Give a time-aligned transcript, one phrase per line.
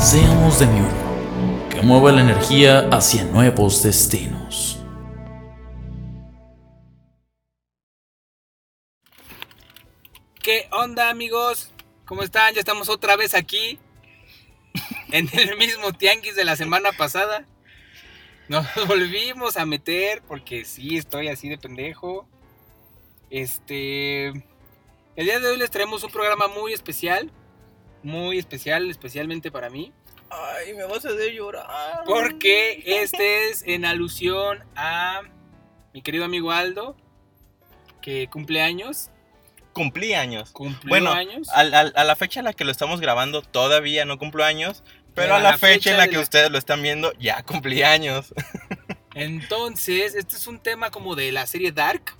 [0.00, 4.80] Seamos de nuevo, que mueva la energía hacia nuevos destinos.
[10.40, 11.72] ¿Qué onda amigos?
[12.06, 12.54] ¿Cómo están?
[12.54, 13.80] Ya estamos otra vez aquí.
[15.10, 17.44] En el mismo tianguis de la semana pasada.
[18.48, 22.26] Nos volvimos a meter porque sí, estoy así de pendejo.
[23.30, 24.28] Este...
[25.16, 27.32] El día de hoy les traemos un programa muy especial.
[28.02, 29.92] Muy especial, especialmente para mí.
[30.30, 31.66] Ay, me vas a hacer llorar.
[32.04, 35.22] Porque este es en alusión a
[35.94, 36.96] mi querido amigo Aldo,
[38.02, 39.10] que cumple años.
[39.72, 40.50] Cumplí años.
[40.50, 41.48] Cumplió Bueno, años.
[41.54, 44.82] al- a la fecha en la que lo estamos grabando todavía no cumplo años,
[45.14, 48.34] pero a la, fecha, en la que la- ustedes lo están viendo ya cumplí años.
[49.14, 52.14] Entonces, este es un tema como de la serie Dark.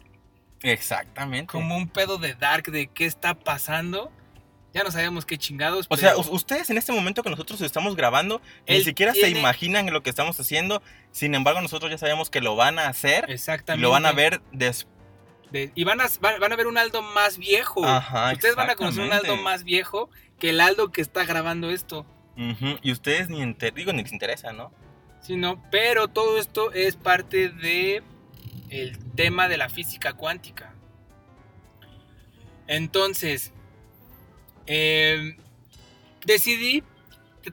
[0.62, 1.46] Exactamente.
[1.52, 4.10] Como un pedo de Dark de qué está pasando.
[4.74, 5.86] Ya no sabemos qué chingados.
[5.88, 9.90] O sea, pero ustedes en este momento que nosotros estamos grabando, ni siquiera se imaginan
[9.92, 10.82] lo que estamos haciendo.
[11.10, 13.82] Sin embargo, nosotros ya sabemos que lo van a hacer y Exactamente.
[13.82, 14.94] lo van a ver después.
[15.50, 17.82] De- y van a, van, a ver un Aldo más viejo.
[17.86, 21.70] Ajá, Ustedes van a conocer un Aldo más viejo que el Aldo que está grabando
[21.70, 22.04] esto.
[22.82, 24.70] Y ustedes ni, enter- digo, ni les interesa, ¿no?
[25.22, 28.02] Sí, no, pero todo esto es parte de
[28.68, 30.74] el tema de la física cuántica.
[32.66, 33.52] Entonces,
[34.68, 35.36] eh,
[36.24, 36.82] decidí,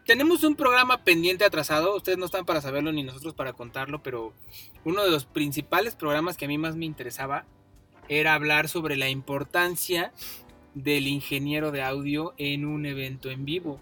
[0.05, 4.33] tenemos un programa pendiente atrasado, ustedes no están para saberlo ni nosotros para contarlo, pero
[4.83, 7.45] uno de los principales programas que a mí más me interesaba
[8.09, 10.11] era hablar sobre la importancia
[10.73, 13.79] del ingeniero de audio en un evento en vivo.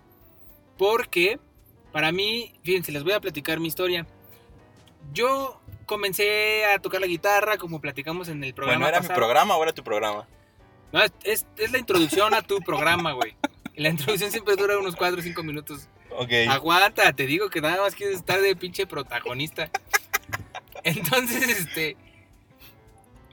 [0.78, 1.40] Porque
[1.92, 4.06] para mí, fíjense, les voy a platicar mi historia.
[5.14, 8.86] Yo comencé a tocar la guitarra, como platicamos en el programa.
[8.86, 10.28] bueno, ¿era mi programa era tu programa?
[10.94, 13.36] No, es, es- es la introducción a tu programa, güey.
[13.76, 15.90] La introducción siempre dura unos 4 o 5 minutos.
[16.12, 16.30] Ok.
[16.48, 19.70] Aguanta, te digo que nada más quieres estar de pinche protagonista.
[20.84, 21.98] Entonces, este.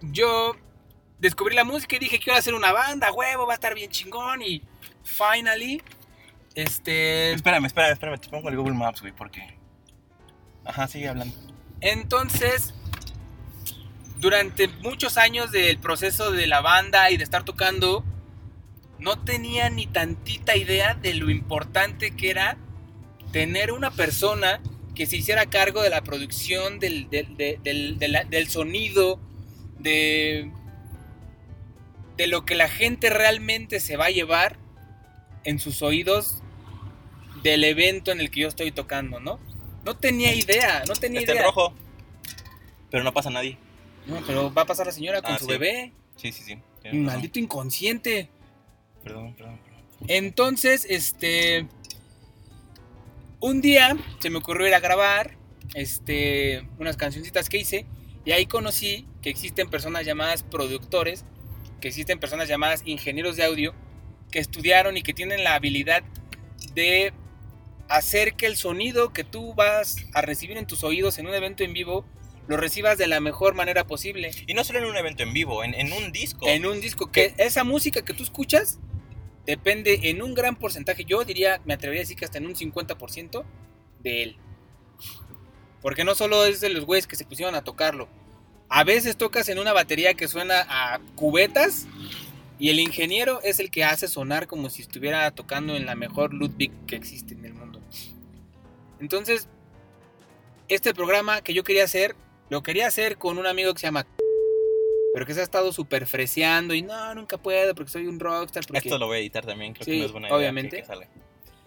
[0.00, 0.56] Yo
[1.18, 4.40] descubrí la música y dije, quiero hacer una banda, huevo, va a estar bien chingón.
[4.42, 4.62] Y
[5.04, 5.82] finally,
[6.54, 7.32] este.
[7.34, 9.58] Espérame, espérame, espérame, te pongo el Google Maps, güey, porque...
[10.64, 11.34] Ajá, sigue hablando.
[11.82, 12.72] Entonces,
[14.20, 18.04] durante muchos años del proceso de la banda y de estar tocando,
[18.98, 22.58] no tenía ni tantita idea de lo importante que era
[23.32, 24.60] tener una persona
[24.94, 29.18] que se hiciera cargo de la producción del, del- de- del- del sonido,
[29.78, 30.50] de,
[32.18, 34.58] de lo que la gente realmente se va a llevar
[35.44, 36.42] en sus oídos
[37.42, 39.40] del evento en el que yo estoy tocando, ¿no?
[39.86, 41.44] No tenía idea, no tenía Está idea.
[41.44, 41.72] rojo.
[42.90, 43.56] Pero no pasa nadie.
[44.06, 45.50] No, pero va a pasar la señora con Ah, su sí.
[45.50, 45.92] bebé.
[46.16, 46.58] Sí, sí, sí.
[46.82, 47.02] tienes razón.
[47.04, 48.30] Maldito inconsciente.
[49.04, 49.80] Perdón, perdón, perdón.
[50.08, 51.66] Entonces, este.
[53.40, 55.36] Un día se me ocurrió ir a grabar
[55.74, 57.86] este, unas cancioncitas que hice.
[58.24, 61.24] Y ahí conocí que existen personas llamadas productores,
[61.80, 63.74] que existen personas llamadas ingenieros de audio,
[64.30, 66.02] que estudiaron y que tienen la habilidad
[66.74, 67.14] de
[67.88, 71.64] hacer que el sonido que tú vas a recibir en tus oídos en un evento
[71.64, 72.04] en vivo
[72.50, 74.32] lo recibas de la mejor manera posible.
[74.48, 76.48] Y no solo en un evento en vivo, en, en un disco.
[76.48, 78.80] en un disco que esa música que tú escuchas
[79.46, 82.56] depende en un gran porcentaje, yo diría, me atrevería a decir que hasta en un
[82.56, 83.44] 50%
[84.02, 84.36] de él.
[85.80, 88.08] Porque no solo es de los güeyes que se pusieron a tocarlo.
[88.68, 91.86] A veces tocas en una batería que suena a cubetas
[92.58, 96.34] y el ingeniero es el que hace sonar como si estuviera tocando en la mejor
[96.34, 97.80] Ludwig que existe en el mundo.
[98.98, 99.48] Entonces,
[100.66, 102.16] este programa que yo quería hacer,
[102.50, 104.06] lo quería hacer con un amigo que se llama
[105.12, 108.64] pero que se ha estado súper freseando y no, nunca puedo porque soy un rockstar.
[108.64, 108.78] Porque...
[108.78, 110.36] Esto lo voy a editar también, creo Sí, que no es buena idea.
[110.36, 110.76] obviamente.
[110.76, 111.08] que- que salga.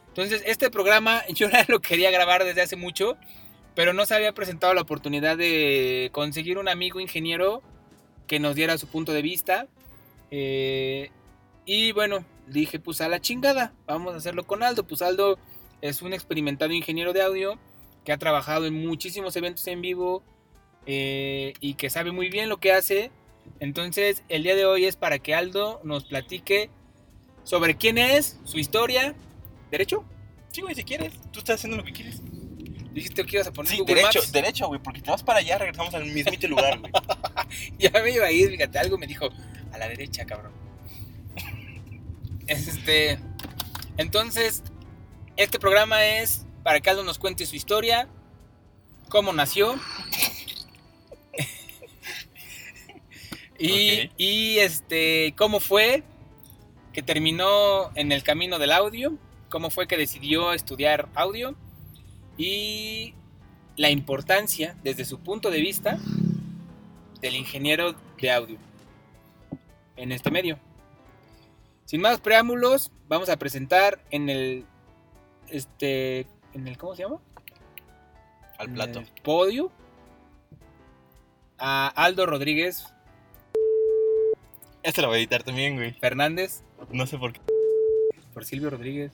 [0.08, 3.18] Entonces, este programa yo ya lo quería grabar desde hace mucho,
[3.76, 7.62] pero no se había presentado la oportunidad de conseguir un amigo ingeniero
[8.28, 9.68] que nos diera su punto de vista.
[10.32, 11.10] Eh,
[11.66, 14.84] y bueno, dije, pues a la chingada, vamos a hacerlo con Aldo.
[14.88, 15.38] Pues Aldo
[15.82, 17.60] es un experimentado ingeniero de audio
[18.06, 20.24] que ha trabajado en muchísimos eventos en vivo
[20.86, 23.12] eh, y que sabe muy bien lo que hace.
[23.60, 26.70] Entonces, el día de hoy es para que Aldo nos platique
[27.44, 29.16] sobre quién es, su historia.
[29.72, 30.04] ¿Derecho?
[30.52, 31.14] Sí, güey, si quieres.
[31.32, 32.22] Tú estás haciendo lo que quieres.
[32.94, 34.32] Dijiste que ibas a poner Sí, Google derecho, Maps.
[34.32, 36.92] derecho, güey, porque te vas para allá, regresamos al mismito lugar, güey.
[37.80, 39.30] Ya me iba a ir, fíjate, algo me dijo
[39.72, 40.52] a la derecha, cabrón.
[42.46, 43.20] Este,
[43.98, 44.64] entonces,
[45.38, 48.08] este programa es para que Aldo nos cuente su historia,
[49.10, 49.76] cómo nació.
[53.60, 56.04] Y, y, este, cómo fue
[56.92, 59.18] que terminó en el camino del audio,
[59.50, 61.56] cómo fue que decidió estudiar audio
[62.38, 63.14] y
[63.76, 66.00] la importancia desde su punto de vista
[67.22, 68.58] del ingeniero de audio
[69.96, 70.60] en este medio.
[71.86, 74.66] Sin más preámbulos, vamos a presentar en el
[75.50, 77.20] este en el ¿cómo se llama?
[78.58, 79.00] Al En plato.
[79.00, 79.72] el podio
[81.58, 82.94] a Aldo Rodríguez
[84.84, 85.94] Este lo voy a editar también, güey.
[85.94, 87.42] Fernández No sé por qué.
[88.34, 89.12] por Silvio Rodríguez.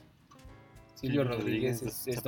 [0.94, 2.18] Silvio Rodríguez es, es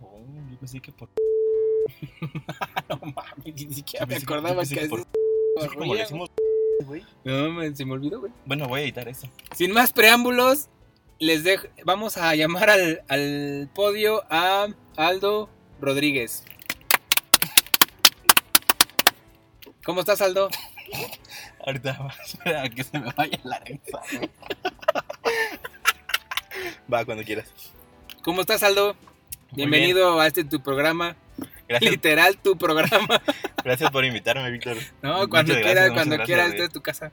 [0.00, 0.20] Oh,
[0.50, 1.08] yo pensé que por.
[2.88, 6.30] No mames, ni siquiera me acordaba que que por- Sí, como le decimos,
[6.84, 7.02] güey.
[7.24, 8.32] No, me- se me olvidó, güey.
[8.46, 9.28] Bueno, voy a editar eso.
[9.54, 10.68] Sin más preámbulos,
[11.18, 15.50] les dejo, vamos a llamar al, al podio a Aldo
[15.80, 16.44] Rodríguez.
[19.84, 20.48] ¿Cómo estás, Aldo?
[21.68, 24.30] Ahorita va a esperar a que se me vaya la risa, güey.
[26.92, 27.52] Va, cuando quieras.
[28.22, 28.96] ¿Cómo estás, Aldo?
[29.52, 31.14] Bienvenido a este tu programa.
[31.68, 33.20] Gracias, literal tu programa.
[33.64, 34.78] gracias por invitarme, Víctor.
[35.02, 37.12] No, Muchas cuando gracias, quieras, cuando quieras, es tu casa.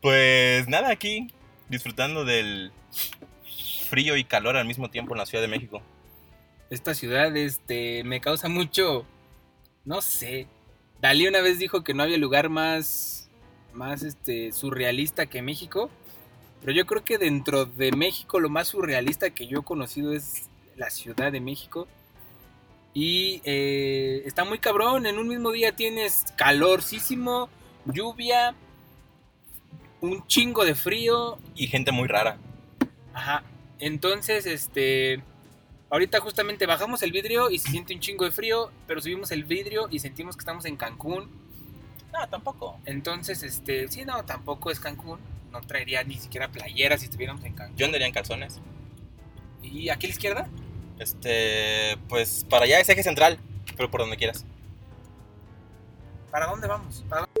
[0.00, 1.28] Pues nada, aquí
[1.68, 2.72] disfrutando del
[3.90, 5.82] frío y calor al mismo tiempo en la Ciudad de México.
[6.70, 9.06] Esta ciudad, este, me causa mucho,
[9.84, 10.48] no sé.
[11.04, 13.28] Dalí una vez dijo que no había lugar más,
[13.74, 15.90] más, este, surrealista que México.
[16.62, 20.48] Pero yo creo que dentro de México lo más surrealista que yo he conocido es
[20.76, 21.86] la Ciudad de México.
[22.94, 25.04] Y eh, está muy cabrón.
[25.04, 27.50] En un mismo día tienes calorcísimo,
[27.84, 28.54] lluvia,
[30.00, 32.38] un chingo de frío Y gente muy rara.
[33.12, 33.42] Ajá.
[33.78, 35.22] Entonces, este.
[35.94, 39.44] Ahorita justamente bajamos el vidrio y se siente un chingo de frío, pero subimos el
[39.44, 41.30] vidrio y sentimos que estamos en Cancún.
[42.12, 42.80] No, tampoco.
[42.84, 43.86] Entonces, este.
[43.86, 45.20] Sí, no, tampoco es Cancún.
[45.52, 47.76] No traería ni siquiera playeras si estuviéramos en Cancún.
[47.76, 48.60] Yo andaría en calzones.
[49.62, 50.48] ¿Y aquí a la izquierda?
[50.98, 53.38] Este, pues para allá es eje central,
[53.76, 54.44] pero por donde quieras.
[56.32, 57.04] ¿Para dónde vamos?
[57.08, 57.40] ¿Para dónde?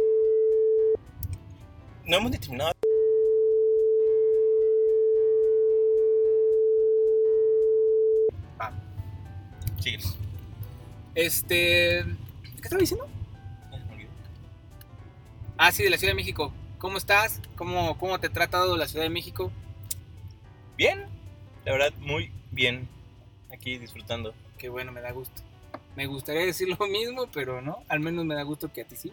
[2.04, 2.72] No hemos determinado.
[9.84, 9.98] Sigue.
[11.14, 12.06] Este.
[12.42, 13.06] ¿Qué estaba diciendo?
[15.58, 16.54] Ah, sí, de la Ciudad de México.
[16.78, 17.42] ¿Cómo estás?
[17.54, 19.52] ¿Cómo, cómo te ha tratado la Ciudad de México?
[20.78, 21.04] Bien,
[21.66, 22.88] la verdad, muy bien.
[23.52, 24.34] Aquí disfrutando.
[24.56, 25.42] Qué bueno, me da gusto.
[25.96, 27.82] Me gustaría decir lo mismo, pero no.
[27.88, 29.12] Al menos me da gusto que a ti sí.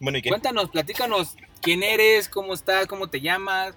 [0.00, 0.30] Bueno, ¿y qué?
[0.30, 3.76] Cuéntanos, platícanos quién eres, cómo estás, cómo te llamas,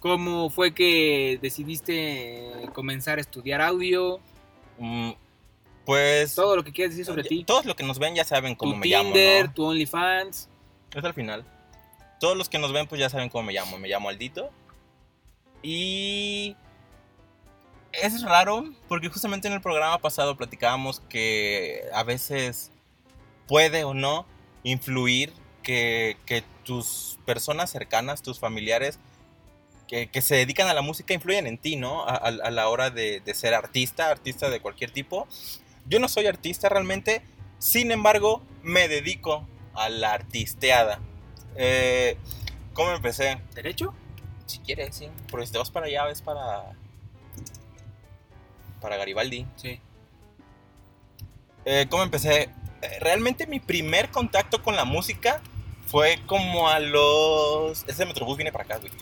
[0.00, 4.20] cómo fue que decidiste comenzar a estudiar audio,
[4.80, 5.10] Mm,
[5.84, 7.42] pues todo lo que quieras decir sobre ti.
[7.44, 9.54] todos los que nos ven ya saben cómo Tu me llamo, Tinder, ¿no?
[9.54, 10.48] tu OnlyFans.
[10.94, 11.44] Es al final.
[12.20, 13.76] Todos los que nos ven pues ya saben cómo me llamo.
[13.78, 14.50] Me llamo Aldito.
[15.62, 16.54] Y
[17.92, 22.70] es raro porque justamente en el programa pasado platicábamos que a veces
[23.48, 24.26] puede o no
[24.62, 25.32] influir
[25.62, 28.98] que, que tus personas cercanas, tus familiares
[29.88, 32.02] que, que se dedican a la música influyen en ti, ¿no?
[32.04, 35.26] A, a- a la hora de, de ser artista, artista de cualquier tipo.
[35.86, 37.22] Yo no soy artista realmente,
[37.58, 41.00] sin embargo me dedico a la artisteada.
[41.56, 42.16] Eh,
[42.74, 43.38] ¿Cómo empecé?
[43.54, 43.94] ¿Derecho?
[44.46, 45.08] Si quieres, sí.
[45.30, 46.72] Porque si te vas para allá, ves para.
[48.80, 49.46] Para Garibaldi.
[49.56, 49.80] Sí.
[51.64, 52.42] Eh, ¿Cómo empecé?
[52.82, 55.40] Eh, realmente mi primer contacto con la música
[55.86, 57.84] fue como a los.
[57.88, 58.92] Ese Metrobús viene para acá, güey.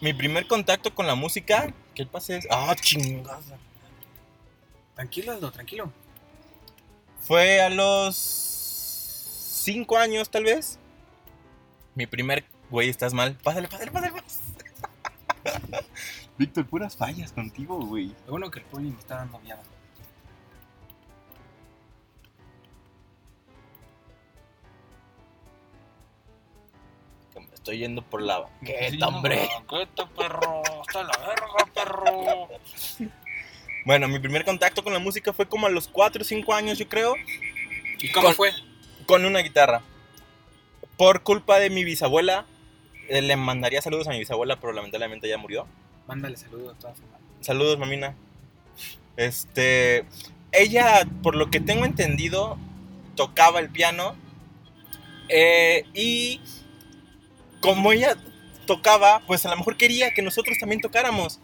[0.00, 1.72] Mi primer contacto con la música.
[1.94, 2.36] ¿Qué pasa?
[2.36, 3.40] es- ¡Ah, chingada!
[4.94, 5.92] Tranquilo, Aldo, tranquilo.
[7.20, 8.16] Fue a los.
[8.16, 10.78] Cinco años, tal vez.
[11.94, 12.44] Mi primer.
[12.70, 13.34] Güey, estás mal.
[13.42, 14.12] Pásale, pásale, pásale.
[15.42, 15.86] pásale.
[16.38, 18.14] Víctor, puras fallas contigo, güey.
[18.26, 19.58] Lo bueno que el poli me está dando miedo.
[27.70, 29.48] Estoy yendo por la Sí, banqueta, hombre.
[29.68, 30.62] ¿Qué te, perro?
[30.82, 32.48] Está la verga, perro.
[33.84, 36.78] Bueno, mi primer contacto con la música fue como a los 4 o 5 años,
[36.78, 37.14] yo creo,
[38.00, 38.52] ¿Y cómo Con- fue?
[39.06, 39.82] con una guitarra.
[40.96, 42.44] por culpa de mi bisabuela,
[43.08, 45.66] eh, le mandaría saludos a mi bisabuela, pero lamentablemente ya murió.
[46.06, 47.24] Mándale saludos a toda su madre.
[47.40, 48.14] Saludos, mamina.
[49.16, 50.04] Este,
[50.52, 52.58] ella, por lo que tengo entendido,
[53.16, 54.14] tocaba el piano.
[55.32, 56.40] eh, y
[57.60, 58.16] como ella
[58.66, 61.40] tocaba, pues a lo mejor quería que nosotros también tocáramos.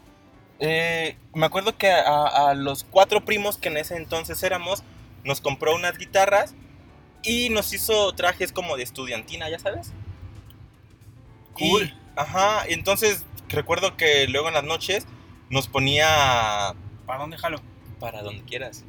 [0.59, 4.83] Eh, me acuerdo que a, a los cuatro primos que en ese entonces éramos,
[5.23, 6.55] nos compró unas guitarras
[7.23, 9.91] y nos hizo trajes como de estudiantina, ya sabes.
[11.57, 11.93] Y- Cool.
[12.15, 15.05] ajá, entonces recuerdo que luego en las noches
[15.49, 17.61] nos ponía ¿Para dónde jalo?
[17.99, 18.83] para donde quieras.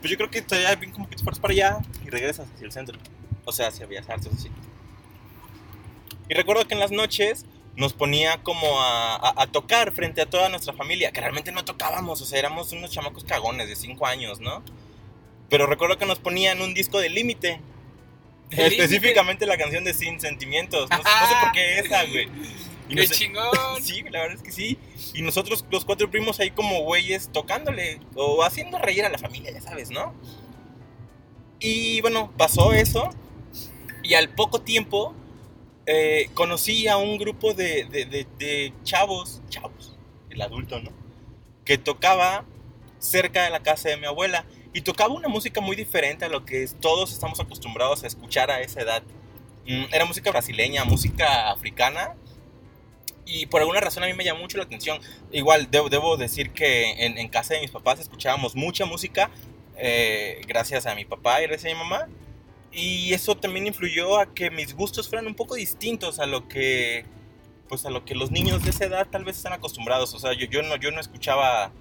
[0.00, 2.64] Pues yo creo que estaría bien como que te fueras para allá y regresas hacia
[2.64, 2.98] el centro.
[3.44, 4.48] O sea, hacia Bellas Artes, así.
[6.32, 7.44] Y recuerdo que en las noches
[7.76, 11.62] nos ponía como a, a- a tocar frente a toda nuestra familia, que realmente no
[11.62, 14.62] tocábamos, o sea, éramos unos chamacos cagones de 5 años, ¿no?
[15.50, 17.60] Pero recuerdo que nos ponían un disco de límite.
[18.48, 20.88] ¿De Específicamente la canción de Sin Sentimientos.
[20.88, 22.28] No, sé- no sé por qué esa, güey.
[22.88, 23.50] Y ¡Qué sé- chingón!
[23.82, 24.78] Sí, la verdad es que sí.
[25.12, 29.50] Y nosotros, los cuatro primos, ahí como güeyes tocándole o haciendo reír a la familia,
[29.52, 30.14] ya sabes, ¿no?
[31.60, 33.10] Y bueno, pasó eso.
[34.02, 35.14] Y al poco tiempo
[35.86, 39.96] eh, conocí a un grupo de, de- de- de chavos, chavos,
[40.30, 40.90] el adulto, ¿no?
[41.64, 42.44] Que tocaba
[42.98, 44.44] cerca de la casa de mi abuela.
[44.74, 48.60] Y tocaba una música muy diferente a lo que todos estamos acostumbrados a escuchar a
[48.62, 49.02] esa edad.
[49.66, 52.14] Mm, Era música brasileña, música africana.
[53.24, 55.00] Y por alguna razón a mí me llamó mucho la atención.
[55.30, 59.30] Igual debo, debo decir que en, en casa de mis papás escuchábamos mucha música.
[59.76, 62.08] eh, gracias a mi papá y gracias a mi mamá.
[62.72, 67.04] Y eso también influyó a que mis gustos fueran un poco distintos a lo que
[67.68, 70.14] pues a lo que los niños de esa edad tal vez están acostumbrados.
[70.14, 71.72] O sea, yo, yo, no, yo no escuchaba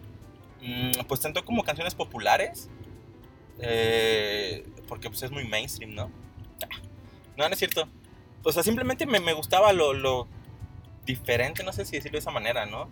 [0.62, 2.70] mm, pues tanto como canciones populares.
[3.60, 6.12] eh, porque pues es muy mainstream, ¿no?
[6.64, 6.68] Ah,
[7.38, 7.88] No, no es cierto.
[8.44, 10.28] O sea, simplemente me, me gustaba lo, lo
[11.06, 12.90] diferente, no sé si decirlo de esa manera, ¿no?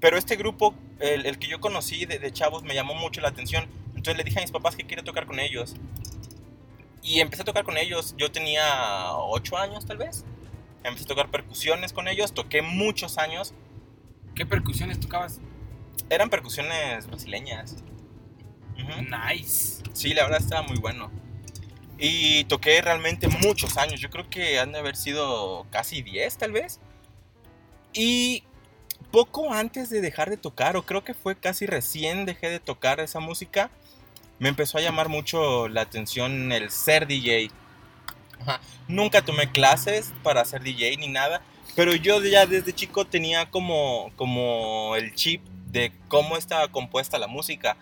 [0.00, 3.28] Pero este grupo, el, el que yo conocí de, de chavos, me llamó mucho la
[3.28, 3.66] atención.
[3.94, 5.76] Entonces le dije a mis papás que quería tocar con ellos.
[7.02, 8.14] Y empecé a tocar con ellos.
[8.18, 10.24] Yo tenía 8 años tal vez.
[10.82, 12.32] Empecé a tocar percusiones con ellos.
[12.32, 13.54] Toqué muchos años.
[14.34, 15.40] ¿Qué percusiones tocabas?
[16.10, 17.76] Eran percusiones brasileñas.
[18.76, 19.82] Nice.
[19.92, 21.10] Sí, la verdad estaba muy bueno.
[21.98, 24.00] Y toqué realmente muchos años.
[24.00, 26.80] Yo creo que han de haber sido casi 10 tal vez.
[27.92, 28.44] Y
[29.10, 33.00] poco antes de dejar de tocar, o creo que fue casi recién dejé de tocar
[33.00, 33.70] esa música,
[34.38, 37.50] me empezó a llamar mucho la atención el ser DJ.
[38.40, 38.60] Ajá.
[38.88, 41.42] Nunca tomé clases para ser DJ ni nada,
[41.74, 47.26] pero yo ya desde chico tenía como, como el chip de cómo estaba compuesta la
[47.26, 47.76] música.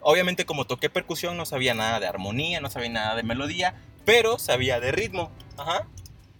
[0.00, 3.74] Obviamente como toqué percusión no sabía nada de armonía, no sabía nada de melodía,
[4.04, 5.30] pero sabía de ritmo.
[5.56, 5.86] Ajá.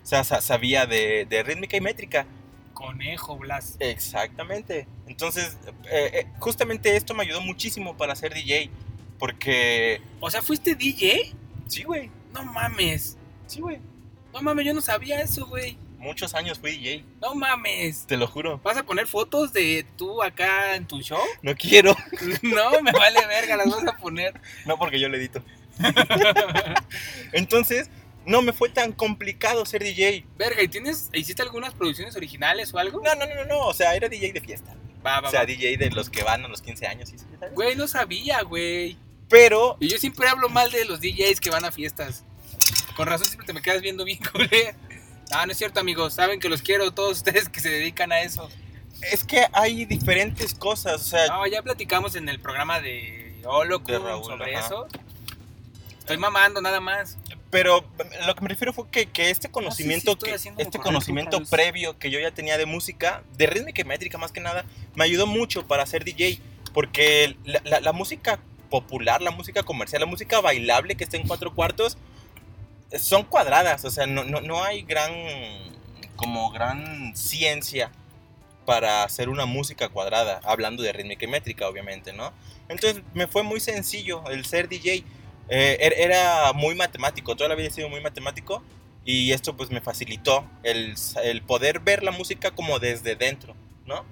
[0.02, 2.26] O sea, sa- sabía de, de rítmica y métrica.
[2.72, 3.76] Conejo, Blas.
[3.80, 4.86] Exactamente.
[5.06, 5.56] Entonces,
[5.90, 8.70] eh, eh, justamente esto me ayudó muchísimo para ser DJ.
[9.18, 11.34] Porque, O sea, ¿fuiste DJ?
[11.66, 12.10] sí, güey.
[12.32, 13.16] No mames.
[13.46, 13.78] Sí, güey.
[14.32, 15.78] No mames, yo no sabía eso, güey.
[15.98, 17.04] Muchos años fui DJ.
[17.20, 18.06] No mames.
[18.06, 18.60] Te lo juro.
[18.62, 21.18] ¿Vas a poner fotos de tú acá en tu show?
[21.42, 21.96] No quiero.
[22.42, 24.40] No, me vale verga, las vas a poner.
[24.66, 25.42] No porque yo le edito.
[27.32, 27.90] Entonces,
[28.26, 30.24] no me fue tan complicado ser DJ.
[30.36, 33.00] Verga, ¿y tienes, hiciste algunas producciones originales o algo?
[33.02, 33.60] No, no, no, no, no.
[33.66, 34.74] O sea, era DJ de fiesta.
[35.04, 35.46] Va, va, O sea, va.
[35.46, 37.08] DJ de los que van a los 15 años.
[37.08, 37.16] ¿sí?
[37.54, 38.96] Güey, no sabía, güey.
[39.28, 42.24] Pero, Y yo siempre hablo mal de los DJs que van a fiestas.
[42.96, 44.74] Con razón siempre te me quedas viendo bien, culé.
[45.30, 46.14] No, no es cierto, amigos.
[46.14, 48.48] Saben que los quiero todos ustedes que se dedican a eso.
[49.02, 51.02] es que hay diferentes cosas.
[51.02, 54.66] O sea, No, ya platicamos en el programa de De Raúl, sobre ajá.
[54.66, 54.86] eso.
[56.00, 57.18] Estoy mamando nada más.
[57.50, 57.84] Pero
[58.26, 62.10] lo que me refiero fue que, que este conocimiento, que, haciendo este conocimiento previo que
[62.10, 65.66] yo ya tenía de música, de rítmica y métrica más que nada, me ayudó mucho
[65.66, 66.40] para ser DJ.
[66.74, 68.38] Porque la, la- la música
[68.70, 71.96] popular, la música comercial, la música bailable que está en cuatro cuartos,
[72.98, 73.84] son cuadradas.
[73.84, 75.12] O sea, no, no, no hay gran,
[76.16, 77.90] como gran ciencia
[78.66, 82.32] para hacer una música cuadrada, hablando de rítmica y métrica, obviamente, ¿no?
[82.68, 85.04] Entonces me fue muy sencillo el ser DJ.
[85.50, 88.62] Eh, er- era muy matemático, toda la vida he sido muy matemático
[89.04, 90.94] y esto pues me facilitó el,
[91.24, 93.54] el poder ver la música como desde dentro,
[93.86, 94.04] ¿no?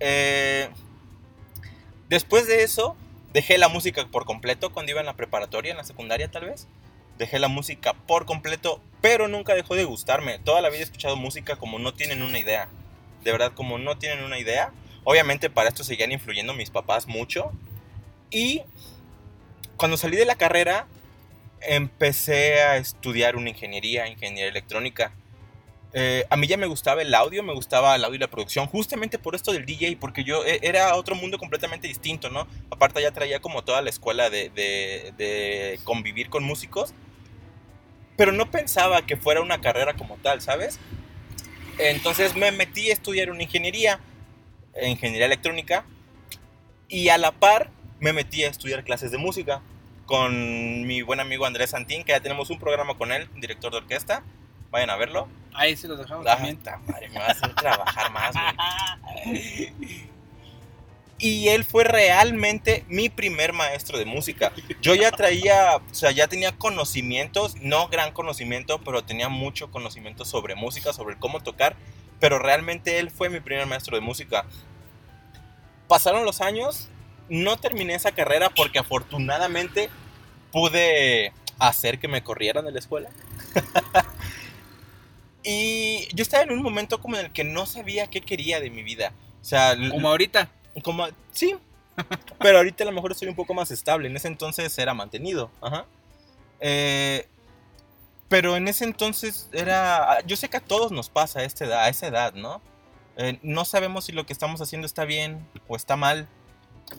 [0.00, 0.68] Eh,
[2.08, 2.96] después de eso,
[3.32, 6.68] dejé la música por completo cuando iba en la preparatoria, en la secundaria tal vez.
[7.18, 10.38] Dejé la música por completo, pero nunca dejó de gustarme.
[10.38, 12.68] Toda la vida he escuchado música como no tienen una idea.
[13.24, 14.72] De verdad, como no tienen una idea.
[15.04, 17.52] Obviamente para esto seguían influyendo mis papás mucho.
[18.30, 18.62] Y
[19.76, 20.86] cuando salí de la carrera,
[21.60, 25.12] empecé a estudiar una ingeniería, ingeniería electrónica.
[25.92, 28.66] Eh, a mí ya me gustaba el audio, me gustaba el audio y la producción,
[28.66, 32.46] justamente por esto del DJ, porque yo e, era otro mundo completamente distinto, ¿no?
[32.70, 36.94] Aparte ya traía como toda la escuela de, de, de convivir con músicos,
[38.16, 40.78] pero no pensaba que fuera una carrera como tal, ¿sabes?
[41.78, 43.98] Entonces me metí a estudiar una ingeniería,
[44.80, 45.84] ingeniería electrónica,
[46.88, 47.70] y a la par
[48.00, 49.62] me metí a estudiar clases de música
[50.06, 53.78] con mi buen amigo Andrés Santín, que ya tenemos un programa con él, director de
[53.78, 54.24] orquesta.
[54.70, 55.28] Vayan a verlo.
[55.52, 56.56] Ahí se los dejamos Ah, también.
[56.58, 58.34] ta madre, me va a hacer trabajar más,
[59.24, 59.72] güey.
[61.22, 64.52] Y él fue realmente mi primer maestro de música.
[64.80, 70.24] Yo ya traía, o sea, ya tenía conocimientos, no gran conocimiento, pero tenía mucho conocimiento
[70.24, 71.76] sobre música, sobre cómo tocar.
[72.20, 74.46] Pero realmente él fue mi primer maestro de música.
[75.88, 76.88] Pasaron los años,
[77.28, 79.90] no terminé esa carrera porque afortunadamente
[80.52, 83.10] pude hacer que me corrieran de la escuela.
[85.42, 88.70] y yo estaba en un momento como en el que no sabía qué quería de
[88.70, 89.12] mi vida.
[89.40, 90.50] O sea, Como ahorita.
[90.82, 91.56] como, sí.
[92.38, 94.08] Pero ahorita a lo mejor estoy un poco más estable.
[94.08, 95.50] En ese entonces era mantenido.
[95.60, 95.86] Ajá.
[96.60, 97.26] Eh,
[98.28, 100.20] pero en ese entonces era...
[100.24, 102.62] Yo sé que a todos nos pasa a, esta edad, a esa edad, ¿no?
[103.16, 106.28] Eh, no sabemos si lo que estamos haciendo está bien o está mal.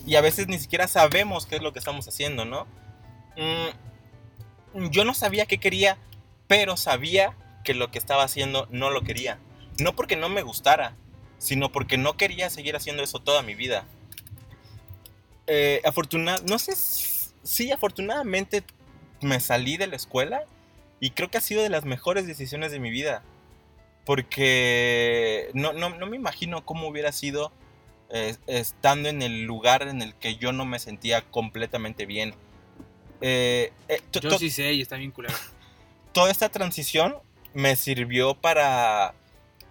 [0.06, 2.68] Y a veces ni siquiera sabemos qué es lo que estamos haciendo, ¿no?
[3.38, 5.98] Mm, yo no sabía qué quería,
[6.48, 9.40] pero sabía que lo que estaba haciendo no lo quería.
[9.80, 10.96] No porque no me gustara,
[11.38, 13.86] sino porque no quería seguir haciendo eso toda mi vida.
[15.48, 16.74] Eh, afortuna- no sé,
[17.44, 18.64] sí, afortunadamente
[19.22, 20.44] me salí de la escuela
[21.00, 23.24] y creo que ha sido de las mejores decisiones de mi vida.
[24.06, 27.52] Porque no, no, no me imagino cómo hubiera sido
[28.10, 32.34] eh, estando en el lugar en el que yo no me sentía completamente bien.
[33.22, 35.36] Eh, eh, Yo sí sé y está bien culero.
[36.14, 37.16] toda esta transición
[37.54, 39.14] me sirvió para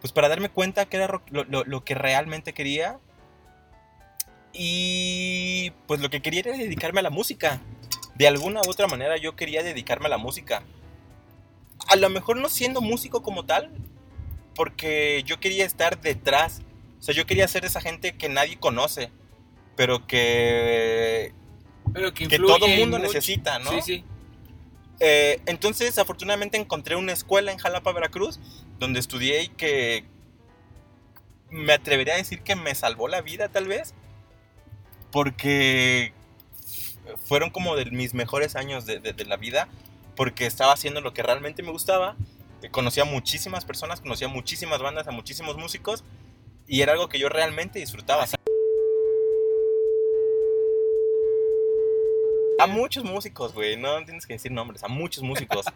[0.01, 2.99] pues para darme cuenta que era lo, lo- lo que realmente quería.
[4.53, 7.61] Y pues lo que quería era dedicarme a la música.
[8.15, 10.63] De alguna u otra manera yo quería dedicarme a la música.
[11.89, 13.71] A lo mejor no siendo músico como tal
[14.55, 16.63] porque yo quería estar detrás.
[16.99, 19.11] O sea yo quería ser esa gente que nadie conoce
[19.77, 21.33] pero que
[21.95, 23.13] Pero que, todo mundo mucho.
[23.13, 24.05] necesita no Sí, sí.
[25.01, 28.39] Eh, entonces, afortunadamente encontré una escuela en Jalapa, Veracruz,
[28.79, 30.05] donde estudié y que
[31.51, 33.95] me atrevería a decir que me salvó la vida, tal vez,
[35.11, 36.13] porque
[37.25, 39.69] fueron como de mis mejores años de, la vida,
[40.17, 42.17] porque estaba haciendo lo que realmente me gustaba,
[42.71, 46.05] conocía a muchísimas personas, conocía a muchísimas bandas, a muchísimos músicos,
[46.67, 48.27] y era algo que yo realmente disfrutaba.
[52.63, 55.67] A muchos músicos, güey, no tienes que decir nombres, a muchos músicos.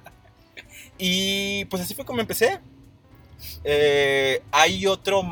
[0.98, 2.60] y pues así fue como empecé.
[3.64, 5.22] Eh, hay otro...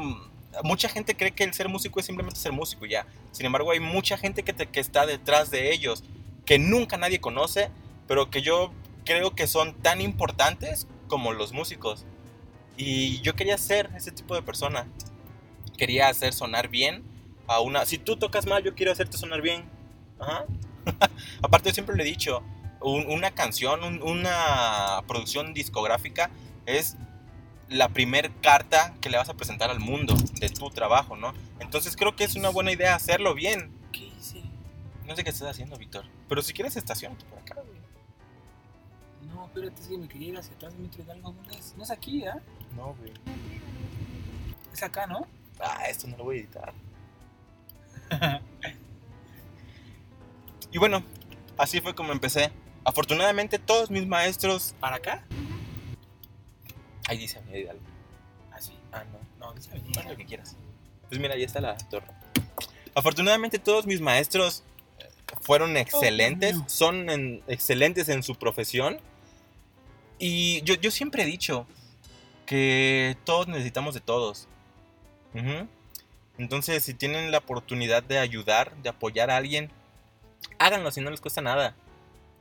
[0.65, 3.07] Mucha gente cree que el ser músico es simplemente ser músico ya.
[3.31, 6.05] Sin embargo, hay mucha gente que, te- que está detrás de ellos,
[6.45, 7.71] que nunca nadie conoce,
[8.07, 8.71] pero que yo
[9.07, 12.05] creo que son tan importantes como los músicos.
[12.77, 14.87] Y yo quería ser ese tipo de persona.
[15.79, 17.03] Quería hacer sonar bien
[17.47, 17.87] a una...
[17.87, 19.65] Si tú tocas mal, yo quiero hacerte sonar bien.
[20.19, 20.45] Ajá.
[21.43, 22.43] Aparte, yo siempre le he dicho,
[22.81, 26.31] un- una canción, un- una producción discográfica
[26.67, 26.97] es
[27.69, 31.33] la primer carta que le vas a presentar al mundo de tu trabajo, ¿no?
[31.61, 33.71] Entonces creo que es una buena idea hacerlo bien.
[33.93, 34.43] ¿Qué hice?
[35.07, 36.05] No sé qué estás haciendo, Víctor.
[36.29, 37.79] Pero si quieres estacionate por acá, güey.
[39.35, 41.33] No, espérate, es que me quería ir hacia atrás Hidalgo.
[41.33, 41.75] ¿Dónde es?
[41.77, 42.41] No es aquí, ¿ah?
[42.77, 43.13] No, güey.
[44.73, 45.27] Es acá, ¿no?
[45.61, 46.75] Ah, esto no lo voy a editar.
[50.73, 51.03] y bueno,
[51.59, 52.51] así fue como empecé.
[52.85, 54.75] Afortunadamente todos mis maestros...
[54.81, 55.25] ¿Para acá?
[57.07, 57.83] Ahí dice Avenida Hidalgo.
[58.53, 58.73] Así.
[58.93, 59.47] Ah, no.
[59.47, 60.03] No, dice avenida.
[60.05, 60.57] lo que quieras.
[61.09, 62.07] Pues mira, ahí está la torre.
[62.95, 64.63] Afortunadamente todos mis maestros
[64.99, 65.09] eh,
[65.41, 66.65] fueron excelentes, mío.
[66.69, 68.99] son en- excelentes en su profesión.
[70.19, 71.67] Y yo, yo siempre he dicho
[72.47, 74.47] que todos necesitamos de todos.
[76.39, 79.71] Entonces, si tienen la oportunidad de ayudar, de apoyar a alguien,
[80.59, 81.75] háganlo si no les cuesta nada.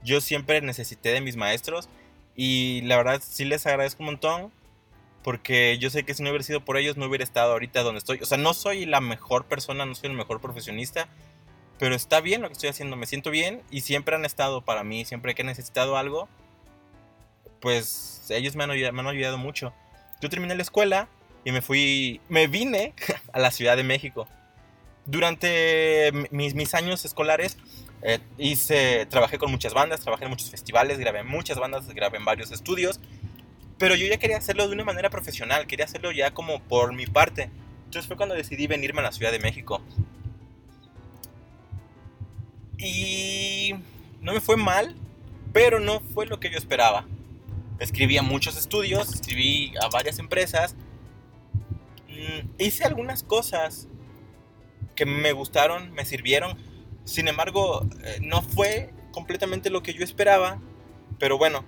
[0.03, 1.89] Yo siempre necesité de mis maestros
[2.35, 4.51] y la verdad sí les agradezco un montón
[5.23, 7.99] porque yo sé que si no hubiera sido por ellos no hubiera estado ahorita donde
[7.99, 8.19] estoy.
[8.21, 11.07] O sea, no soy la mejor persona, no soy el mejor profesionista,
[11.77, 14.83] pero está bien lo que estoy haciendo, me siento bien y siempre han estado para
[14.83, 16.27] mí, siempre que he necesitado algo,
[17.59, 19.73] pues ellos me han ayudado, me han ayudado mucho.
[20.21, 21.07] Yo terminé la escuela
[21.45, 22.93] y me fui, me vine
[23.33, 24.27] a la Ciudad de México.
[25.05, 27.57] Durante mi- mis, mis años escolares
[28.03, 32.17] Eh, hice, trabajé con muchas bandas, trabajé en muchos festivales, grabé en muchas bandas, grabé
[32.17, 32.99] en varios estudios.
[33.77, 37.05] Pero yo ya quería hacerlo de una manera profesional, quería hacerlo ya como por mi
[37.05, 37.49] parte.
[37.85, 39.81] Entonces fue cuando decidí venirme a la Ciudad de México.
[42.77, 43.73] Y
[44.21, 44.95] no me fue mal,
[45.53, 47.05] pero no fue lo que yo esperaba.
[47.79, 50.75] Escribí a muchos estudios, escribí a varias empresas.
[52.07, 53.87] Mm, hice algunas cosas
[54.95, 56.57] que me gustaron, me sirvieron.
[57.05, 60.59] Sin embargo, eh, no fue completamente lo que yo esperaba.
[61.19, 61.63] Pero bueno,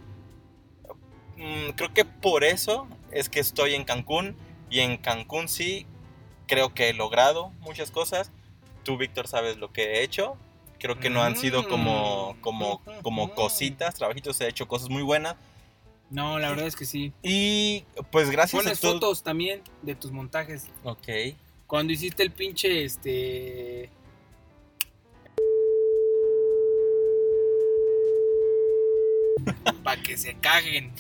[1.38, 4.36] mm, creo que por eso es que estoy en Cancún.
[4.70, 5.86] Y en Cancún sí,
[6.48, 8.32] creo que he logrado muchas cosas.
[8.84, 10.38] Tú, Víctor, sabes lo que he hecho.
[10.80, 14.42] Creo que no han sido como, como, como cositas, trabajitos.
[14.42, 15.36] He hecho cosas muy buenas.
[16.10, 17.14] No, la verdad es que sí.
[17.24, 18.94] Y pues gracias Pones a todos.
[18.96, 20.68] fotos también de tus montajes.
[20.84, 21.08] Ok.
[21.68, 23.90] Cuando hiciste el pinche, este...
[29.84, 30.92] Para que se caguen.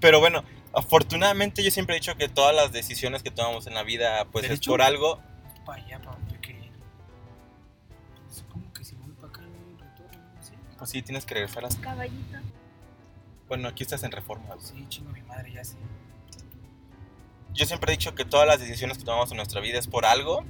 [0.00, 3.82] Pero bueno, afortunadamente yo siempre he dicho que todas las decisiones que tomamos en la
[3.82, 5.20] vida, pues es por algo.
[5.64, 6.72] Para allá, para donde yo quería ir.
[8.30, 10.42] Es como que si voy para acá, no hay retorno, ¿no?
[10.42, 10.52] ¿Sí?
[10.78, 11.68] Pues sí, tienes que regresar a...
[11.68, 12.38] Caballito.
[13.48, 14.54] Bueno, aquí estás en reforma.
[14.60, 15.76] Sí, chingo mi madre, ya sé.
[17.54, 20.04] Yo siempre he dicho que todas las decisiones que tomamos en nuestra vida es por
[20.04, 20.44] algo.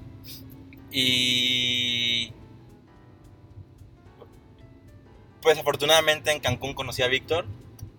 [0.91, 2.33] Y...
[5.43, 7.47] Pues afortunadamente en Cancún conocí a Víctor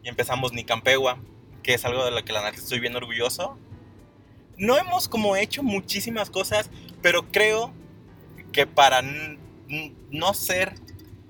[0.04, 1.18] y empezamos Nicampegua,
[1.64, 3.58] que es algo de lo que la neta estoy bien orgulloso.
[4.58, 6.70] No hemos como hecho muchísimas cosas,
[7.02, 7.72] pero creo
[8.52, 10.74] que para no ser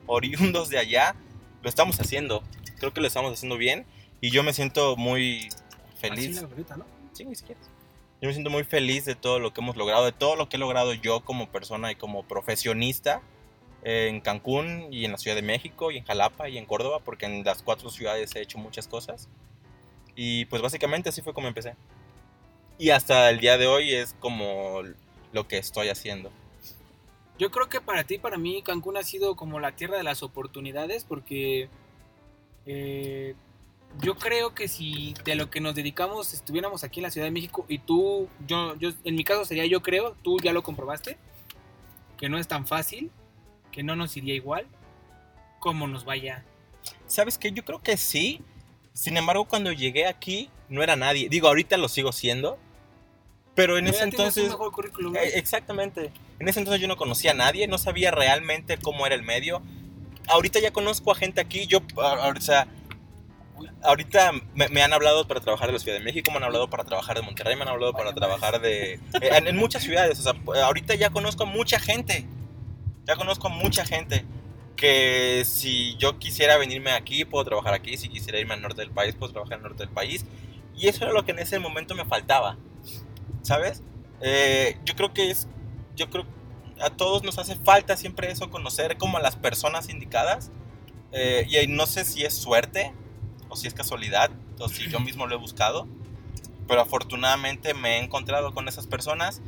[0.08, 1.16] oriundos de allá,
[1.62, 2.44] lo estamos haciendo.
[2.80, 3.86] Creo que lo estamos haciendo bien
[4.22, 6.42] y yo me siento muy Así feliz.
[6.42, 6.86] la boleta, ¿no?
[7.14, 7.70] Sí, güey, si quieres.
[8.22, 10.58] Yo me siento muy feliz de todo lo que hemos logrado, de todo lo que
[10.58, 13.22] he logrado yo como persona y como profesionista
[13.84, 17.26] en Cancún y en la Ciudad de México y en Jalapa y en Córdoba, porque
[17.26, 19.30] en las cuatro ciudades he hecho muchas cosas.
[20.16, 21.76] Y pues básicamente así fue como empecé.
[22.78, 24.82] Y hasta el día de hoy es como
[25.32, 26.32] lo que estoy haciendo.
[27.38, 30.24] Yo creo que para ti, para mí, Cancún ha sido como la tierra de las
[30.24, 31.70] oportunidades porque
[32.66, 33.36] eh,
[34.02, 37.32] yo creo que si de lo que nos dedicamos estuviéramos aquí en la Ciudad de
[37.32, 41.18] México y tú, yo, yo, en mi caso sería yo creo, tú ya lo comprobaste,
[42.18, 43.10] que no es tan fácil,
[43.72, 44.66] que no nos iría igual,
[45.60, 46.44] como nos vaya.
[47.08, 47.52] ¿Sabes qué?
[47.52, 48.42] Yo creo que sí.
[48.94, 51.30] Sin embargo, cuando llegué aquí no era nadie.
[51.30, 52.58] Digo, ahorita lo sigo siendo.
[53.56, 54.50] Pero en ese un entonces...
[54.50, 55.20] mejor currículum, ¿no?
[55.20, 56.12] Eh, Exactamente.
[56.40, 59.62] En ese entonces yo no conocía a nadie, no sabía realmente cómo era el medio.
[60.28, 62.68] Ahorita ya conozco a gente aquí, yo, o sea,
[63.84, 66.70] ahorita me, me han hablado para trabajar de la Ciudad de México, me han hablado
[66.70, 68.94] para trabajar de Monterrey, me han hablado para Vaya trabajar de...
[68.94, 72.26] eh, En, en muchas ciudades, o sea, ahorita ya conozco a mucha gente,
[73.10, 74.24] ya conozco mucha gente
[74.76, 78.92] que si yo quisiera venirme aquí, puedo trabajar aquí, si quisiera irme al norte del
[78.92, 80.26] país, puedo trabajar al norte del país.
[80.78, 82.58] Y eso era lo que en ese momento me faltaba,
[83.42, 83.82] ¿sabes?
[84.22, 85.48] Eh, yo creo que es,
[85.96, 86.24] yo creo
[86.80, 90.52] a todos nos hace falta siempre eso, conocer como a las personas indicadas.
[91.12, 92.94] Eh, y no sé si es suerte
[93.50, 95.88] o si es casualidad o si yo mismo lo he buscado.
[96.68, 99.42] Pero afortunadamente me he encontrado con esas personas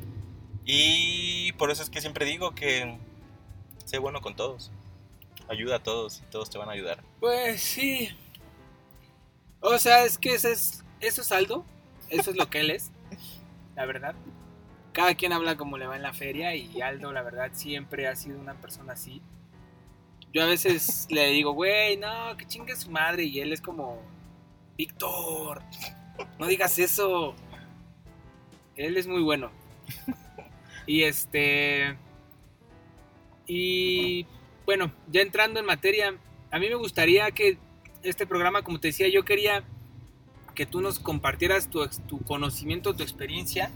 [0.66, 2.98] y por eso es que siempre digo que
[3.86, 4.72] sé bueno con todos.
[5.48, 7.04] Ayuda a todos y todos te van a ayudar.
[7.20, 8.10] Pues sí.
[9.60, 11.66] O sea, es que eso es, eso es Aldo.
[12.10, 12.92] Eso es lo que él es.
[13.76, 14.16] La verdad.
[14.94, 18.16] Cada quien habla como le va en la feria y Aldo, la verdad, siempre ha
[18.16, 19.22] sido una persona así.
[20.34, 23.24] Yo a veces le digo, güey, no, que chingue su madre.
[23.24, 24.02] Y él es como,
[24.78, 25.62] Víctor,
[26.40, 27.36] no digas eso.
[28.76, 29.52] Él es muy bueno.
[30.88, 31.96] Y este.
[33.54, 34.26] Y
[34.66, 36.16] bueno, ya entrando en materia,
[36.52, 37.58] a mí me gustaría que
[38.02, 39.66] este programa, como te decía, yo quería
[40.56, 41.86] que tú nos compartieras tu,
[42.26, 43.70] conocimiento, tu experiencia,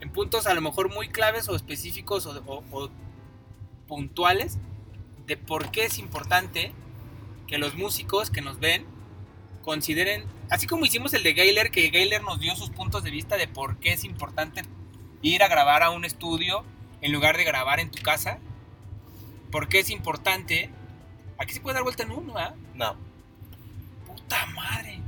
[0.00, 2.88] en puntos a lo mejor muy claves o específicos o, o- o
[3.88, 4.58] puntuales
[5.26, 6.70] de por qué es importante
[7.48, 8.84] que los músicos que nos ven
[9.64, 13.36] consideren, así como hicimos el de Gayler, que Gayler nos dio sus puntos de vista
[13.36, 14.62] de por qué es importante
[15.20, 16.64] ir a grabar a un estudio
[17.00, 18.38] en lugar de grabar en tu casa,
[19.50, 20.70] por qué es importante,
[21.38, 22.54] aquí se puede dar vuelta en uno, ¿ah?
[22.74, 22.96] No,
[24.06, 25.00] Puta madre.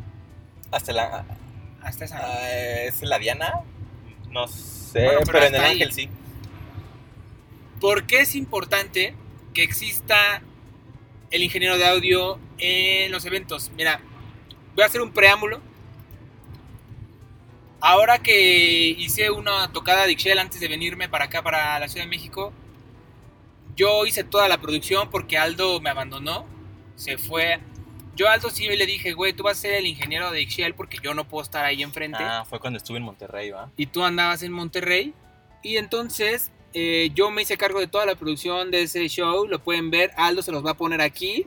[0.71, 1.25] hasta la...
[1.83, 2.19] Hasta esa.
[2.23, 2.51] ah,
[2.85, 3.53] ¿Es la Diana?
[4.31, 5.73] No sé, Bueno, pero pero, en el ahí.
[5.73, 6.09] Ángel sí.
[7.81, 9.15] ¿Por qué es importante
[9.55, 10.43] que exista
[11.31, 13.71] el ingeniero de audio en los eventos?
[13.77, 14.01] Mira,
[14.75, 15.63] voy a hacer un preámbulo.
[17.81, 22.05] Ahora que hice una tocada de Ixchel antes de venirme para acá, para la Ciudad
[22.05, 22.53] de México,
[23.81, 26.45] Yo hice toda la producción porque Aldo me abandonó,
[26.97, 27.61] se fue.
[28.15, 30.75] Yo a Aldo sí le dije, güey, tú vas a ser el ingeniero de Excel
[30.75, 32.19] porque yo no puedo estar ahí enfrente.
[32.21, 33.71] Ah, fue cuando estuve en Monterrey, ¿va?
[33.79, 35.15] y tú andabas en Monterrey.
[35.63, 39.47] Y entonces eh, yo me hice cargo de toda la producción de ese show.
[39.49, 40.11] Lo pueden ver.
[40.19, 41.47] Aldo se los va a poner aquí.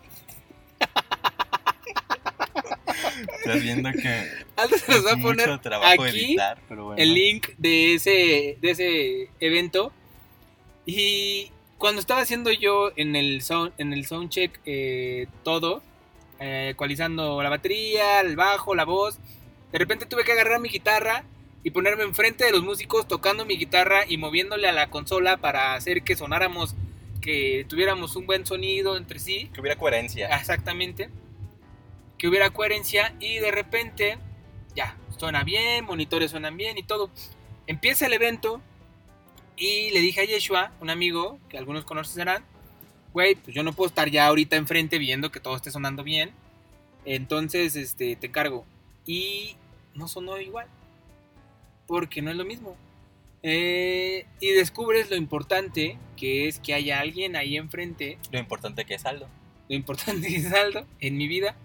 [3.38, 7.00] Estás viendo que Aldo se los va a poner aquí editar, pero bueno.
[7.00, 9.94] el link de ese, de ese evento.
[10.88, 11.53] Y
[11.84, 15.84] cuando estaba haciendo yo en el sound, en el soundcheck eh, todo,
[16.40, 19.20] eh, ecualizando la batería, el bajo, la voz,
[19.70, 21.26] de repente tuve que agarrar mi guitarra
[21.62, 25.74] y ponerme enfrente de los músicos tocando mi guitarra y moviéndole a la consola para
[25.74, 26.74] hacer que sonáramos,
[27.20, 29.50] que tuviéramos un buen sonido entre sí.
[29.54, 30.34] Que hubiera coherencia.
[30.38, 31.10] Exactamente.
[32.18, 34.20] Que hubiera coherencia y de repente,
[34.74, 37.10] ya, suena bien, monitores suenan bien y todo.
[37.68, 38.62] Empieza el evento
[39.58, 42.44] y le dije a Yeshua, un amigo que algunos conocerán,
[43.14, 46.32] güey, pues yo no puedo estar ya ahorita enfrente viendo que todo esté sonando bien.
[47.06, 48.66] Entonces, este, te encargo.
[49.06, 49.56] Y
[49.94, 50.68] no sonó igual.
[51.88, 52.76] Porque no es lo mismo.
[53.44, 58.94] Eh, y descubres lo importante que es que haya alguien ahí enfrente Lo importante que
[58.96, 59.28] es Aldo.
[59.68, 61.58] lo importante es algo en mi vida,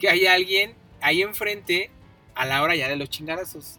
[0.00, 1.90] que haya alguien ahí enfrente
[2.34, 3.78] a la hora ya de los chingadazos.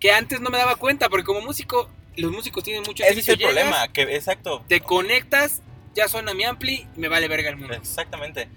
[0.00, 3.28] Que antes no me daba cuenta, porque como músico, los músicos tienen mucho Ese es
[3.28, 4.64] el Llegas, problema, que exacto.
[4.66, 5.62] Te conectas,
[5.94, 7.74] ya suena mi ampli y me vale verga el mundo.
[7.74, 8.48] Exactamente.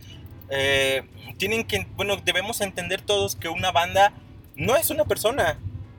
[0.50, 1.04] Eh,
[1.38, 4.14] tienen que, bueno, debemos entender todos que una banda
[4.56, 5.58] no es una persona.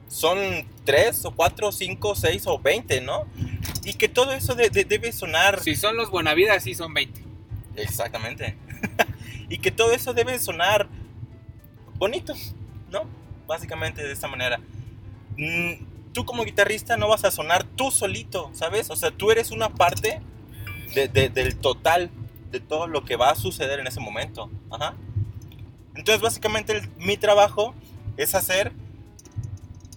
[0.08, 0.38] Son
[0.84, 3.26] tres o cuatro, cinco, seis o veinte, ¿no?
[3.84, 7.22] Y que todo eso de- de- debe sonar Si son los Buenavidas, sí son 20.
[7.76, 8.56] Exactamente.
[9.48, 10.88] y que todo eso debe sonar
[11.96, 12.34] bonito,
[12.90, 13.04] ¿no?
[13.46, 14.60] Básicamente de esta manera.
[15.36, 18.88] Mm, Tú como guitarrista no vas a sonar tú solito, ¿sabes?
[18.90, 20.20] O sea, tú eres una parte
[20.94, 22.08] de- de- del total
[22.52, 24.48] de todo lo que va a suceder en ese momento.
[24.70, 24.94] Ajá.
[25.96, 27.74] Entonces, básicamente, el- mi trabajo
[28.16, 28.70] es hacer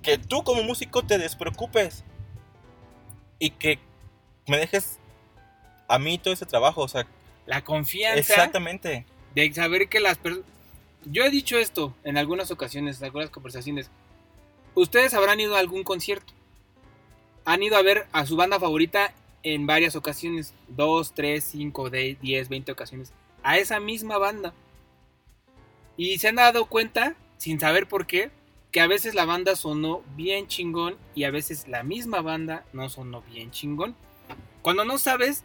[0.01, 2.03] que tú como músico te despreocupes
[3.37, 3.77] y que
[4.47, 4.97] me dejes
[5.87, 6.81] a mí todo ese trabajo.
[6.81, 7.05] O sea,
[7.45, 9.05] La confianza Exactamente.
[9.35, 10.49] de saber que las personas...
[11.05, 13.91] Yo he dicho esto en algunas ocasiones, en algunas conversaciones.
[14.77, 16.33] Ustedes habrán ido a algún concierto.
[17.45, 19.11] Han ido a ver a su banda favorita
[19.41, 20.53] en varias ocasiones.
[20.67, 23.11] Dos, tres, cinco, de- diez, veinte ocasiones.
[23.41, 24.53] A esa misma banda.
[25.97, 28.29] Y se han dado cuenta, sin saber por qué,
[28.71, 32.87] que a veces la banda sonó bien chingón y a veces la misma banda no
[32.87, 33.95] sonó bien chingón.
[34.61, 35.43] Cuando no sabes,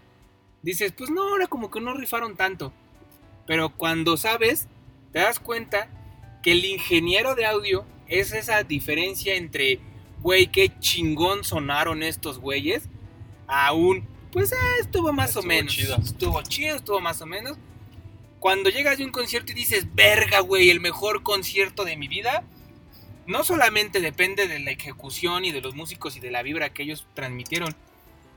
[0.61, 2.71] dices, pues no, ahora como que no rifaron tanto.
[3.47, 4.68] Pero cuando sabes,
[5.11, 5.88] te das cuenta
[6.42, 9.81] que el ingeniero de audio es esa diferencia entre,
[10.20, 12.88] güey, qué chingón sonaron estos güeyes,
[13.46, 15.75] a un, pues ah, estuvo más o menos.
[15.75, 15.96] chido.
[15.96, 17.57] Estuvo chido, estuvo más o menos.
[18.38, 22.44] Cuando llegas de un concierto y dices, verga, güey, el mejor concierto de mi vida,
[23.27, 26.83] no solamente depende de la ejecución y de los músicos y de la vibra que
[26.83, 27.75] ellos transmitieron,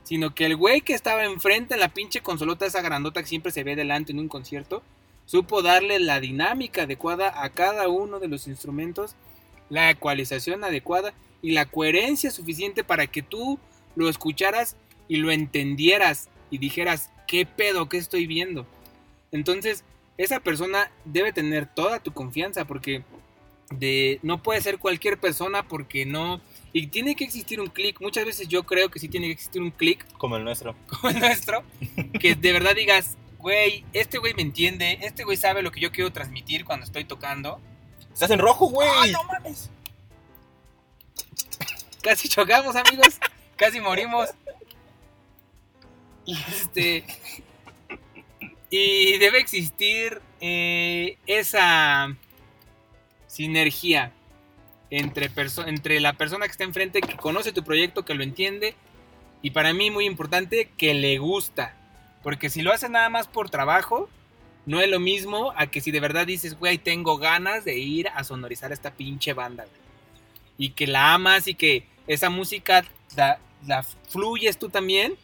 [0.04, 3.52] sino que el güey que estaba enfrente en la pinche consolota esa grandota que siempre
[3.52, 4.82] se ve delante en un concierto,
[5.24, 9.16] supo darle la dinámica adecuada a cada uno de los instrumentos,
[9.68, 13.58] la ecualización adecuada y la coherencia suficiente para que tú
[13.94, 14.76] lo escucharas
[15.08, 18.66] y lo entendieras y dijeras, ¿qué pedo que estoy viendo?
[19.32, 19.84] Entonces,
[20.18, 23.02] esa persona debe tener toda tu confianza porque
[23.70, 26.40] de no puede ser cualquier persona porque no
[26.72, 28.00] y tiene que existir un clic.
[28.00, 30.76] Muchas veces yo creo que sí tiene que existir un clic Como el nuestro.
[30.88, 31.64] como el nuestro,
[32.20, 35.90] que de verdad digas, güey, este güey me entiende, este güey sabe lo que yo
[35.90, 37.60] quiero transmitir cuando estoy tocando.
[38.16, 38.88] Estás en rojo, güey.
[38.90, 39.68] ¡Ah, no mames!
[42.02, 43.20] Casi chocamos, amigos.
[43.56, 44.30] Casi morimos.
[46.24, 47.04] Y este.
[48.70, 52.16] Y debe existir eh, esa
[53.26, 54.12] sinergia
[54.88, 55.30] entre,
[55.66, 58.76] entre la persona que está enfrente, que conoce tu proyecto, que lo entiende.
[59.42, 61.76] Y para mí, muy importante, que le gusta.
[62.22, 64.08] Porque si lo haces nada más por trabajo,
[64.66, 68.08] no es lo mismo a que si de verdad dices, güey, tengo ganas de ir
[68.08, 69.76] a sonorizar esta pinche banda, güey.
[70.58, 72.84] Y que la amas y que esa música
[73.16, 75.14] la, la fluyes tú también.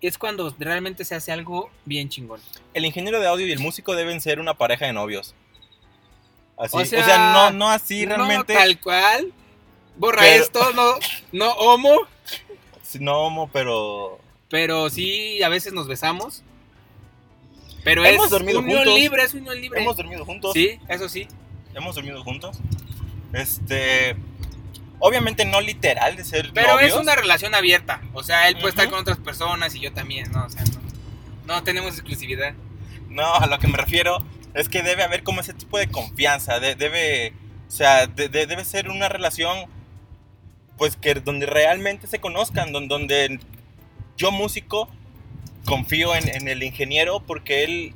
[0.00, 2.40] Es cuando realmente se hace algo bien chingón.
[2.74, 5.34] El ingeniero de audio y el músico deben ser una pareja de novios.
[6.58, 6.76] Así.
[6.76, 8.52] O O sea, sea, no, no así realmente.
[8.52, 9.32] No tal cual.
[9.96, 10.94] Borra Pero- esto, no,
[11.30, 12.00] no homo.
[12.98, 14.18] No, homo, pero.
[14.48, 16.42] Pero sí, a veces nos besamos.
[17.84, 18.94] Pero Hemos es dormido unión juntos.
[18.98, 19.80] libre, es unión libre.
[19.82, 20.52] Hemos dormido juntos.
[20.54, 21.26] Sí, eso sí.
[21.74, 22.58] Hemos dormido juntos.
[23.32, 24.16] Este.
[24.98, 26.98] Obviamente no literal de ser Pero es novios.
[27.00, 28.00] una relación abierta.
[28.12, 28.92] O sea, él puede estar Ujú.
[28.92, 30.44] con otras personas y yo también, ¿no?
[30.44, 32.54] O sea, no, no tenemos exclusividad.
[33.08, 36.60] No, a lo que me refiero es que debe haber como ese tipo de confianza.
[36.60, 37.32] de- debe,
[37.66, 39.66] o sea, de- de- debe ser una relación,
[40.78, 43.40] pues que donde realmente se conozcan, don- donde
[44.16, 44.88] yo músico
[45.64, 47.94] confío en, en el ingeniero porque él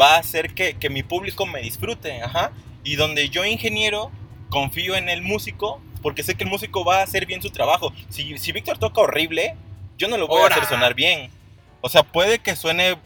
[0.00, 2.52] va a hacer que, que mi público me disfrute, ajá.
[2.84, 4.10] Y donde yo ingeniero
[4.50, 7.92] confío en el músico porque sé que el músico va a hacer bien su trabajo.
[8.10, 9.56] Si, si Víctor toca horrible,
[9.98, 10.54] yo no lo voy Ora.
[10.54, 11.30] a hacer sonar bien.
[11.80, 12.96] O sea, puede que suene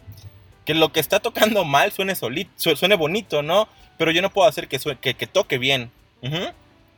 [0.66, 3.68] que lo que está tocando mal suene solito, su- suene bonito, ¿no?
[3.96, 5.90] Pero yo no puedo hacer que, que, que toque bien.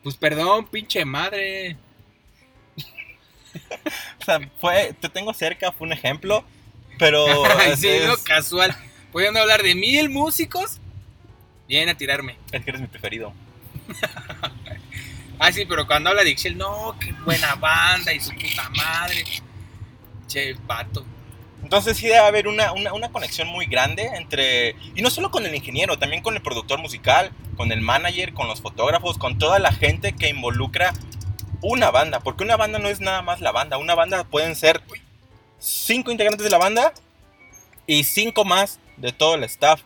[0.03, 1.77] Pues perdón, pinche madre.
[4.21, 6.45] O sea, fue, te tengo cerca, fue un ejemplo,
[6.98, 7.24] pero
[7.59, 8.76] Ay, es, no, casual.
[9.11, 10.78] Pudiendo hablar de mil músicos,
[11.68, 12.37] vienen a tirarme.
[12.50, 13.33] es que eres mi preferido.
[15.38, 19.24] Ah, sí, pero cuando habla de Ixchel, no, qué buena banda y su puta madre.
[20.28, 21.05] Che, pato.
[21.64, 25.44] Entonces sí debe haber una, una, una conexión muy grande entre, y no solo con
[25.44, 29.59] el ingeniero, también con el productor musical, con el manager, con los fotógrafos, con toda
[29.59, 30.92] la gente que involucra
[31.61, 34.81] una banda, porque una banda no es nada más la banda, una banda pueden ser
[35.62, 36.92] cinco integrantes de la banda
[37.87, 39.83] y cinco más de todo el staff.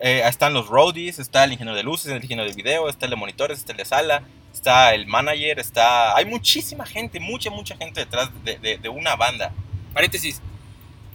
[0.00, 3.10] Eh, están los roadies, está el ingeniero de luces, el ingeniero de video, está el
[3.10, 6.14] de monitores, está el de sala, está el manager, está...
[6.16, 9.52] Hay muchísima gente, mucha, mucha gente detrás de, de- de una banda.
[9.94, 10.42] Paréntesis.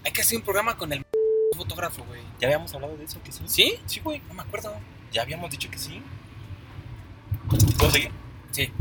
[0.05, 1.05] Hay que hacer un programa con el
[1.57, 2.21] fotógrafo, güey.
[2.39, 3.41] Ya habíamos hablado de eso, que sí.
[3.47, 3.75] ¿Sí?
[3.85, 4.21] Sí, güey.
[4.29, 4.73] No me acuerdo.
[5.11, 6.01] Ya habíamos dicho que sí.
[7.77, 8.11] ¿Puedo seguir?
[8.51, 8.71] Sí.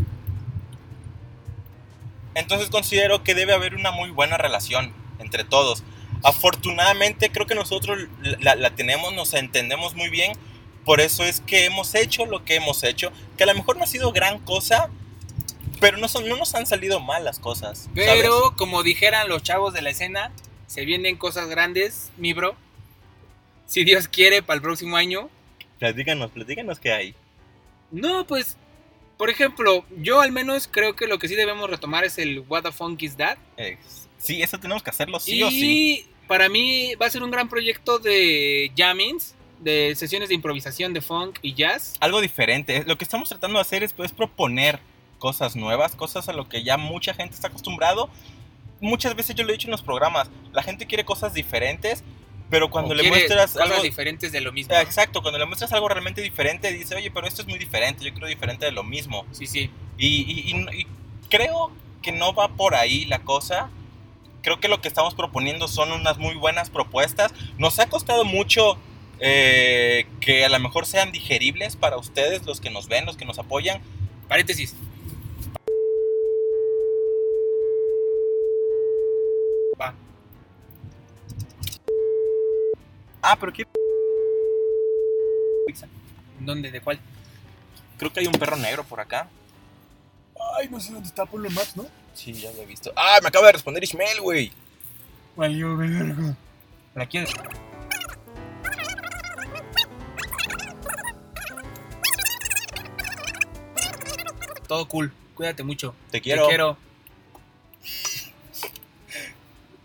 [2.34, 5.82] Entonces considero que debe haber una muy buena relación entre todos.
[6.22, 7.98] Afortunadamente creo que nosotros
[8.40, 10.32] la, la tenemos, nos entendemos muy bien.
[10.84, 13.12] Por eso es que hemos hecho lo que hemos hecho.
[13.36, 14.88] Que a lo mejor no ha sido gran cosa,
[15.80, 17.88] pero no, son, no nos han salido mal las cosas.
[17.94, 18.56] Pero, ¿sabes?
[18.56, 20.32] como dijeran los chavos de la escena,
[20.66, 22.56] se vienen cosas grandes, mi bro.
[23.66, 25.28] Si Dios quiere, para el próximo año.
[25.78, 27.14] Platícanos, platícanos qué hay.
[27.90, 28.56] No, pues,
[29.16, 32.62] por ejemplo, yo al menos creo que lo que sí debemos retomar es el What
[32.62, 33.38] the Funk is That.
[33.56, 33.78] Eh,
[34.18, 36.06] sí, eso tenemos que hacerlo sí y o sí.
[36.26, 41.00] para mí va a ser un gran proyecto de jammings, de sesiones de improvisación de
[41.00, 41.94] funk y jazz.
[42.00, 42.84] algo diferente.
[42.86, 44.78] Lo que estamos tratando de hacer es pues, proponer
[45.18, 48.08] cosas nuevas, cosas a lo que ya mucha gente está acostumbrado.
[48.80, 52.04] Muchas veces yo lo he dicho en los programas, la gente quiere cosas diferentes,
[52.48, 53.82] pero cuando O le muestras cosas algo...
[53.82, 54.72] diferentes de lo mismo.
[54.72, 54.80] ¿no?
[54.80, 58.14] Exacto, cuando le muestras algo realmente diferente, dice, oye, pero esto es muy diferente, yo
[58.14, 59.26] creo diferente de lo mismo.
[59.32, 59.68] Sí, sí.
[59.98, 60.86] Y, y- y- y
[61.28, 63.68] creo que no va por ahí la cosa.
[64.42, 67.32] Creo que lo que estamos proponiendo son unas muy buenas propuestas.
[67.58, 68.78] Nos ha costado mucho
[69.20, 73.24] eh, que a lo mejor sean digeribles para ustedes, los que nos ven, los que
[73.24, 73.80] nos apoyan.
[74.28, 74.74] Paréntesis.
[79.80, 79.94] Va.
[83.22, 83.64] Ah, pero ¿qué?
[86.40, 86.70] ¿Dónde?
[86.70, 87.00] ¿De cuál?
[87.98, 89.28] Creo que hay un perro negro por acá.
[90.58, 91.86] Ay, no sé dónde está por los maps, ¿no?
[92.14, 92.92] Sí, ya lo he visto.
[92.96, 94.52] Ah, me acaba de responder Ismael, güey.
[95.36, 96.36] Valió, verga.
[96.94, 97.30] ¿La quieres?
[104.66, 105.12] Todo cool.
[105.34, 105.94] Cuídate mucho.
[106.10, 106.42] Te quiero.
[106.42, 106.76] Te quiero.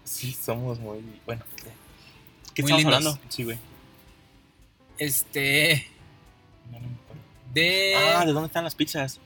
[0.03, 0.99] Sí, somos muy.
[1.25, 1.43] Bueno,
[2.53, 2.95] ¿qué Muy estamos lindos.
[2.95, 3.19] hablando?
[3.29, 3.57] Sí, güey.
[4.97, 5.87] Este.
[6.71, 7.21] No, no me acuerdo.
[7.53, 7.95] De.
[7.95, 9.19] Ah, ¿de dónde están las pizzas?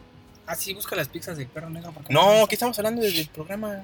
[0.48, 1.92] Ah, sí, busca las pizzas del perro negro.
[1.92, 2.48] porque No.
[2.48, 3.84] ¿qué estamos hablando desde el programa?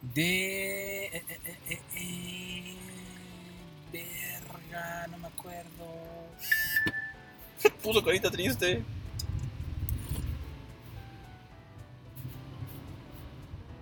[0.00, 1.06] De.
[1.06, 2.76] eh, eh, eh, eh,
[3.92, 5.68] Verga, no me acuerdo.
[7.82, 8.82] Puso carita triste.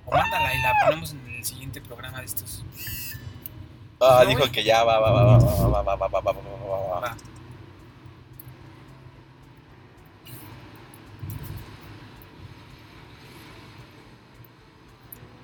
[0.07, 2.65] O mándala y la ponemos en el siguiente programa de estos.
[4.01, 7.01] Ah, dijo que ya va, va, va, va, va, va, va, va, va, va, va,
[7.01, 7.17] va,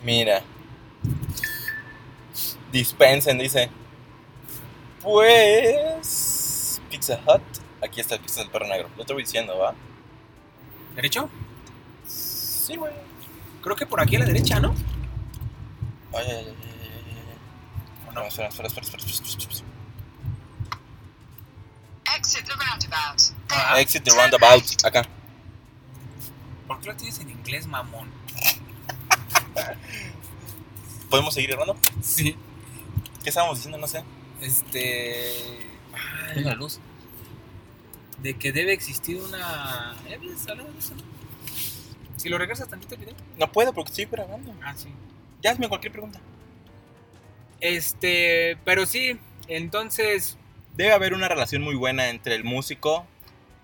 [0.05, 0.43] Mira.
[2.71, 3.71] Dispensen, dice.
[5.01, 6.81] Pues.
[6.91, 7.43] Pizza Hut.
[7.83, 8.91] Aquí está el pizza del perro negro.
[8.97, 9.75] Lo te voy diciendo, ¿va?
[10.95, 11.29] ¿Derecho?
[12.07, 12.93] Sí, güey.
[13.63, 14.75] Creo que por aquí a la derecha, ¿no?
[16.13, 18.09] Ay, ay, ay, ay, ay, ay.
[18.09, 18.21] ¿O no?
[18.21, 19.65] No, espera, espera, espera, espera, espera, espera, espera.
[22.17, 23.21] Exit the roundabout.
[23.51, 24.85] Ah, Exit the roundabout.
[24.85, 25.03] Acá.
[26.67, 28.09] ¿Por qué lo tienes en inglés, mamón?
[31.11, 31.77] ¿Podemos seguir hablando?
[32.03, 32.37] Sí.
[33.23, 33.79] ¿Qué estábamos diciendo?
[33.79, 34.03] No sé.
[34.41, 35.25] Este.
[36.35, 36.81] ay, la luz.
[38.19, 39.95] de que debe existir una.
[40.57, 40.65] No?
[42.17, 43.15] Si lo regresas tantito el video.
[43.37, 44.55] No puedo porque estoy grabando.
[44.63, 44.89] Ah, sí.
[45.43, 46.21] Ya hazme cualquier pregunta.
[47.61, 50.37] Este, pero sí, entonces,
[50.77, 53.07] Debe haber una relación muy buena entre el músico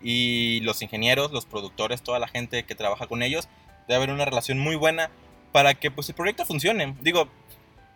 [0.00, 3.48] y los ingenieros, los productores, toda la gente que trabaja con ellos.
[3.88, 5.10] Debe haber una relación muy buena
[5.52, 6.96] para que pues el proyecto funcione.
[7.00, 7.28] Digo,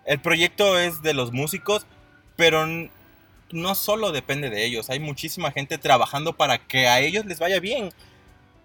[0.06, 1.86] el proyecto es de los músicos,
[2.36, 2.66] pero
[3.52, 4.90] no solo depende de ellos.
[4.90, 7.90] Hay muchísima gente trabajando para que a ellos les vaya bien.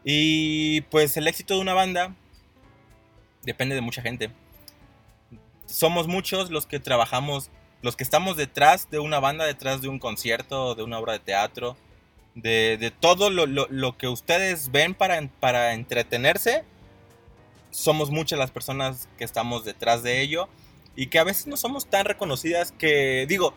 [0.04, 2.16] Y pues el éxito de una banda
[3.44, 4.32] depende de mucha gente.
[5.66, 10.00] Somos muchos los que trabajamos, los que estamos detrás de una banda, detrás de un
[10.00, 11.78] concierto, de una obra de teatro,
[12.36, 16.64] de, de todo lo, lo- lo que ustedes ven para, para entretenerse.
[17.72, 20.48] Somos muchas las personas que estamos detrás de ello
[20.96, 23.54] y que a veces no somos tan reconocidas que, digo,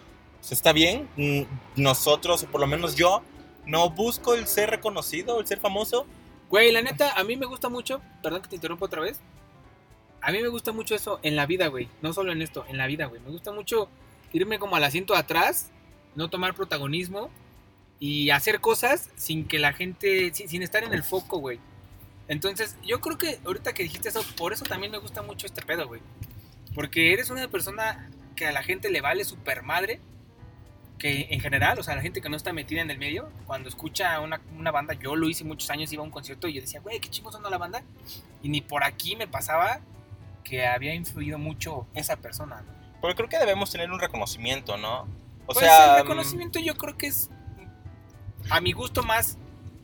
[0.50, 1.42] está bien, mm,
[1.76, 3.22] nosotros, o por lo menos yo,
[3.66, 6.06] no busco el ser reconocido, el ser famoso.
[6.48, 9.20] güey, la neta, a mí me gusta mucho, perdón que te interrumpa otra vez.
[10.20, 11.88] A mí me gusta mucho eso en la vida, güey.
[12.02, 13.20] No solo en esto, en la vida, güey.
[13.22, 13.88] Me gusta mucho
[14.32, 15.70] irme como al asiento atrás,
[16.14, 17.30] no tomar protagonismo
[17.98, 21.58] y hacer cosas sin que la gente, sin, sin estar en el foco, güey.
[22.32, 25.60] Entonces, yo creo que ahorita que dijiste eso, por eso también me gusta mucho este
[25.60, 26.00] pedo, güey.
[26.74, 30.00] Porque eres una persona que a la gente le vale super madre.
[30.98, 33.68] Que en general, o sea, la gente que no está metida en el medio, cuando
[33.68, 36.62] escucha una, una banda, yo lo hice muchos años, iba a un concierto y yo
[36.62, 37.82] decía, güey, qué chingos sonó la banda.
[38.42, 39.80] Y ni por aquí me pasaba
[40.42, 42.72] que había influido mucho esa persona, ¿no?
[43.02, 45.02] Porque creo que debemos tener un reconocimiento, ¿no?
[45.44, 47.28] O Pues sea, el reconocimiento yo creo que es,
[48.48, 49.36] a mi gusto, más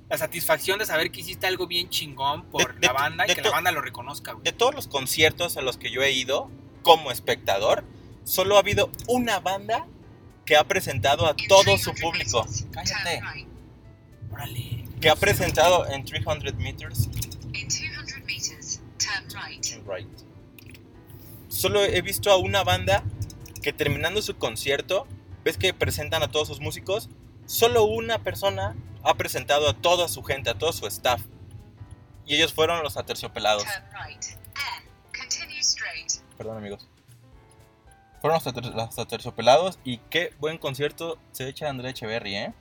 [0.09, 3.35] la satisfacción de saber que hiciste algo bien chingón por De- de- la banda y
[3.35, 4.45] que to- la banda lo reconozca, güey.
[4.45, 6.51] de todos los conciertos a los que yo he ido
[6.83, 7.85] como espectador,
[8.25, 9.87] solo ha habido una banda
[10.47, 12.45] que ha presentado a todo su 300 público.
[12.45, 13.21] meters, Cállate.
[14.33, 14.85] Órale.
[15.01, 17.07] Que ha presentado en 300 meters.
[17.53, 19.65] In 200 meters, turn right.
[19.87, 20.09] Right.
[21.49, 23.03] Solo he visto a una banda
[23.63, 25.07] que terminando su concierto,
[25.45, 27.09] ves que presentan a todos sus músicos,
[27.47, 31.21] solo una persona ha presentado a toda su gente, a todo su staff.
[32.27, 33.65] Y ellos fueron los aterciopelados.
[36.37, 36.89] Perdón amigos.
[38.21, 42.53] Fueron los, ater- los aterciopelados y qué buen concierto se echa Andrea Echeverry, ¿eh?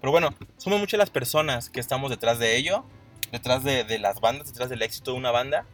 [0.00, 2.84] Pero bueno, somos muchas las personas que estamos detrás de ello,
[3.30, 5.66] detrás de, de las bandas, detrás del éxito de una banda.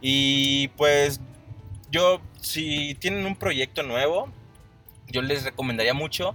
[0.00, 1.20] Y pues
[1.90, 4.30] yo, si tienen un proyecto nuevo,
[5.08, 6.34] yo les recomendaría mucho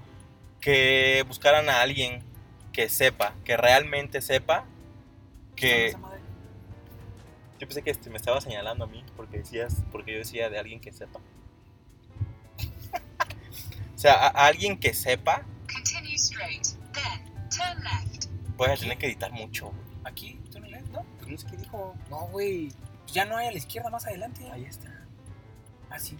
[0.61, 2.23] que buscaran a alguien
[2.75, 4.65] que sepa, que realmente sepa
[5.55, 5.95] que...
[7.57, 10.59] Yo pensé que este, me estaba señalando a mí porque decías, porque yo decía de
[10.59, 11.21] alguien que sepa.
[13.95, 16.65] o sea, a, a alguien que sepa, Continue straight.
[16.93, 18.25] Then, turn left.
[18.57, 19.67] voy a tener que editar mucho.
[19.69, 19.85] güey.
[20.03, 21.05] Aquí, no lees, ¿no?
[21.21, 22.73] Pero es que dijo, No, güey.
[23.13, 24.49] Ya no hay a la izquierda más adelante.
[24.51, 24.91] ahí está.
[25.89, 26.17] Así.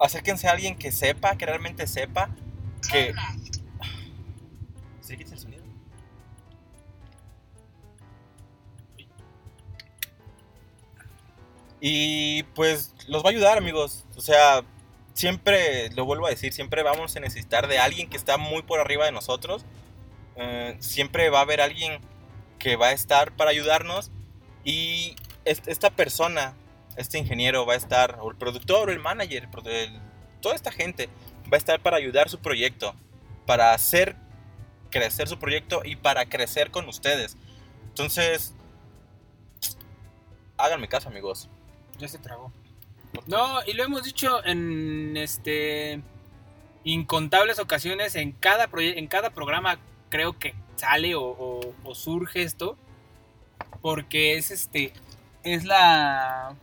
[0.00, 2.30] Acérquense a alguien que sepa, que realmente sepa.
[2.90, 3.55] Que- Turn left.
[11.80, 14.04] Y pues los va a ayudar, amigos.
[14.16, 14.62] O sea,
[15.14, 18.80] siempre, lo vuelvo a decir, siempre vamos a necesitar de alguien que está muy por
[18.80, 19.64] arriba de nosotros.
[20.36, 22.00] Eh, siempre va a haber alguien
[22.58, 24.10] que va a estar para ayudarnos.
[24.64, 26.54] Y est- esta persona,
[26.96, 30.00] este ingeniero va a estar, o el productor, o el manager, el-
[30.40, 31.08] toda esta gente
[31.52, 32.94] va a estar para ayudar su proyecto,
[33.46, 34.16] para hacer
[34.98, 37.36] crecer su proyecto y para crecer con ustedes.
[37.88, 38.54] Entonces,
[40.56, 41.48] háganme caso, amigos.
[41.98, 42.52] Ya se tragó.
[43.26, 46.00] No, y lo hemos dicho en este
[46.84, 49.78] incontables ocasiones en cada en cada programa
[50.08, 52.76] creo que sale o, o- o surge esto
[53.80, 54.92] porque es este
[55.42, 56.54] es la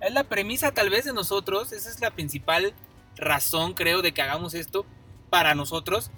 [0.00, 2.72] es la premisa tal vez de nosotros esa es la principal
[3.16, 4.86] razón creo de que hagamos esto
[5.28, 6.10] para nosotros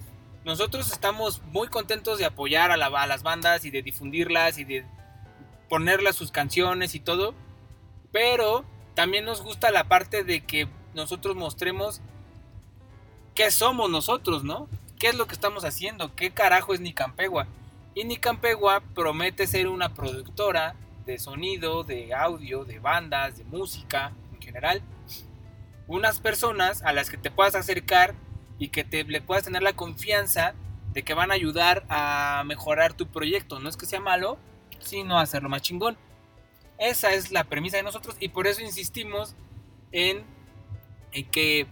[0.47, 4.65] nosotros estamos muy contentos de apoyar a, la- a las bandas y de difundirlas y
[4.65, 4.87] de
[5.69, 7.35] ponerlas sus canciones y todo
[8.13, 12.01] pero también nos gusta la parte de que nosotros mostremos
[13.35, 14.69] qué somos nosotros, ¿no?
[14.99, 16.15] ¿Qué es lo que estamos haciendo?
[16.15, 17.47] ¿Qué carajo es Nicampegua?
[17.95, 24.41] Y Nicampegua promete ser una productora de sonido, de audio, de bandas, de música en
[24.41, 24.81] general.
[25.87, 28.15] Unas personas a las que te puedas acercar
[28.59, 30.55] y que te, le puedas tener la confianza
[30.93, 33.61] de que van a ayudar a mejorar tu proyecto.
[33.61, 34.39] No es que sea malo,
[34.79, 35.97] sino hacerlo más chingón.
[36.79, 39.35] Esa es la premisa de nosotros y por eso insistimos
[39.93, 40.25] en,
[41.13, 41.67] en que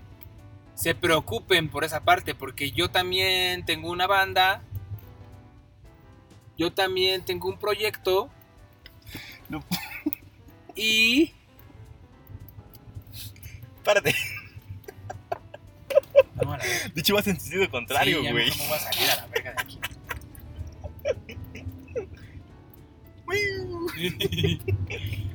[0.75, 4.63] se preocupen por esa parte, porque yo también tengo una banda,
[6.57, 8.31] yo también tengo un proyecto
[10.75, 11.33] Y
[13.85, 14.15] Párate.
[16.43, 16.89] No, a la verga.
[16.95, 18.45] De hecho, vas en sentido contrario, Sí, ya güey.
[18.47, 19.79] mejor me voy a salir a la verga de aquí.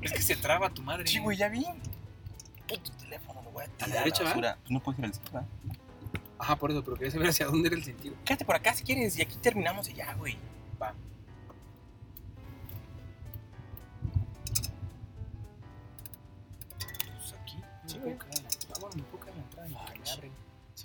[0.02, 1.08] es que se traba tu madre.
[1.08, 1.66] Sí, güey, ya vi.
[2.68, 3.90] Puto teléfono, lo voy a tirar.
[3.90, 4.36] la derecha, la ¿va?
[4.36, 4.58] basura.
[4.70, 5.46] No puedes ir al izquierda.
[6.38, 8.16] Ajá, por eso, pero quería saber hacia dónde era el sentido.
[8.24, 10.38] Quédate por acá si quieres y aquí terminamos y ya, güey.
[10.82, 10.94] Va.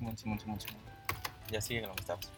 [0.05, 0.83] Simón, Simón, Simón, Simón.
[1.51, 2.31] Ya sigue con lo que estabas.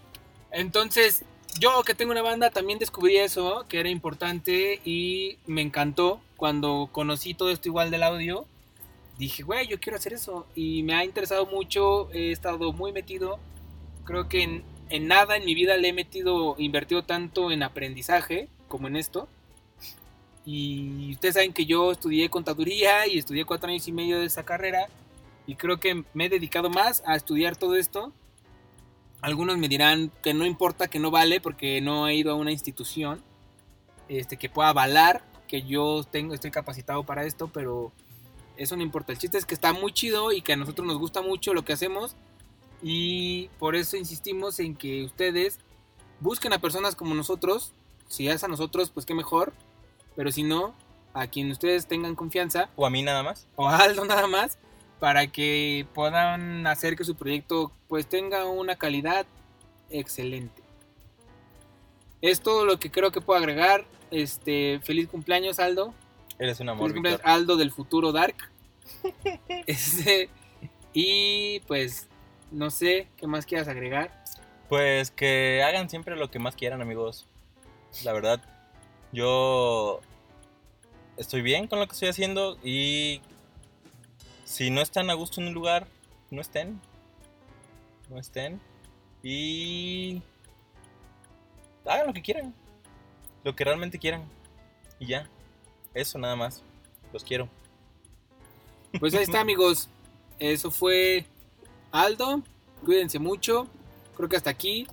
[0.50, 1.24] Entonces,
[1.58, 6.88] yo que tengo una banda también descubrí eso, que era importante y me encantó cuando
[6.92, 8.46] conocí todo esto igual del audio.
[9.18, 13.38] Dije, güey, yo quiero hacer eso y me ha interesado mucho, he estado muy metido.
[14.04, 18.48] Creo que en, en nada en mi vida le he metido, invertido tanto en aprendizaje
[18.68, 19.28] como en esto.
[20.44, 24.44] Y ustedes saben que yo estudié contaduría y estudié cuatro años y medio de esa
[24.44, 24.86] carrera.
[25.46, 28.12] Y creo que me he dedicado más a estudiar todo esto
[29.26, 32.52] algunos me dirán que no importa, que no vale, porque no he ido a una
[32.52, 33.22] institución
[34.08, 37.92] este, que pueda avalar que yo tengo, estoy capacitado para esto, pero
[38.56, 39.12] eso no importa.
[39.12, 41.64] El chiste es que está muy chido y que a nosotros nos gusta mucho lo
[41.64, 42.16] que hacemos.
[42.82, 45.58] Y por eso insistimos en que ustedes
[46.20, 47.72] busquen a personas como nosotros.
[48.08, 49.52] Si es a nosotros, pues qué mejor.
[50.14, 50.74] Pero si no,
[51.14, 53.46] a quien ustedes tengan confianza, ¿O a mí nada más?
[53.56, 54.58] o a Aldo nada más
[54.98, 59.26] para que puedan hacer que su proyecto pues tenga una calidad
[59.90, 60.62] excelente.
[62.22, 63.84] Es todo lo que creo que puedo agregar.
[64.10, 65.92] Este, feliz cumpleaños Aldo.
[66.38, 67.20] Eres un amor, Feliz cumpleaños.
[67.24, 68.36] Aldo del futuro Dark.
[69.66, 70.30] Este,
[70.92, 72.06] y pues
[72.50, 74.24] no sé qué más quieras agregar.
[74.68, 77.26] Pues que hagan siempre lo que más quieran, amigos.
[78.04, 78.40] La verdad,
[79.12, 80.00] yo
[81.16, 83.20] estoy bien con lo que estoy haciendo y
[84.46, 85.88] si no están a gusto en un lugar,
[86.30, 86.80] no estén.
[88.08, 88.60] No estén.
[89.22, 90.22] Y
[91.84, 92.54] hagan lo que quieran.
[93.42, 94.24] Lo que realmente quieran.
[95.00, 95.28] Y ya.
[95.94, 96.62] Eso nada más.
[97.12, 97.48] Los quiero.
[99.00, 99.90] Pues ahí está amigos.
[100.38, 101.26] Eso fue
[101.90, 102.42] Aldo.
[102.84, 103.66] Cuídense mucho.
[104.16, 104.86] Creo que hasta aquí.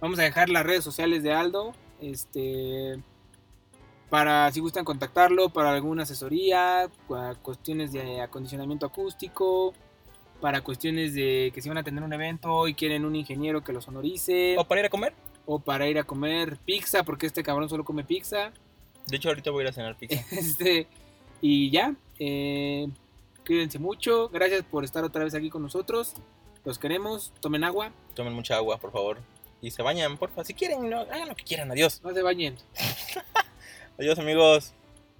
[0.00, 1.74] Vamos a dejar las redes sociales de Aldo.
[2.00, 3.02] Este.
[4.14, 9.74] Para si gustan contactarlo, para alguna asesoría, para cuestiones de acondicionamiento acústico,
[10.40, 13.72] para cuestiones de que si van a tener un evento y quieren un ingeniero que
[13.72, 15.14] los honorice, ¿O para ir a comer?
[15.46, 18.52] o para ir a comer pizza, porque este cabrón solo come pizza.
[19.08, 20.24] De hecho, ahorita voy a ir a cenar pizza.
[20.30, 20.86] Este,
[21.40, 22.86] y ya, eh,
[23.44, 24.28] cuídense mucho.
[24.28, 26.14] Gracias por estar otra vez aquí con nosotros.
[26.64, 27.32] Los queremos.
[27.40, 27.90] Tomen agua.
[28.14, 29.18] Tomen mucha agua, por favor.
[29.60, 30.44] Y se bañan, porfa.
[30.44, 31.68] Si quieren, no, hagan lo que quieran.
[31.72, 32.00] Adiós.
[32.04, 32.56] No se bañen.
[33.98, 34.74] Adiós, amigos.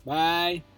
[0.05, 0.74] Bye.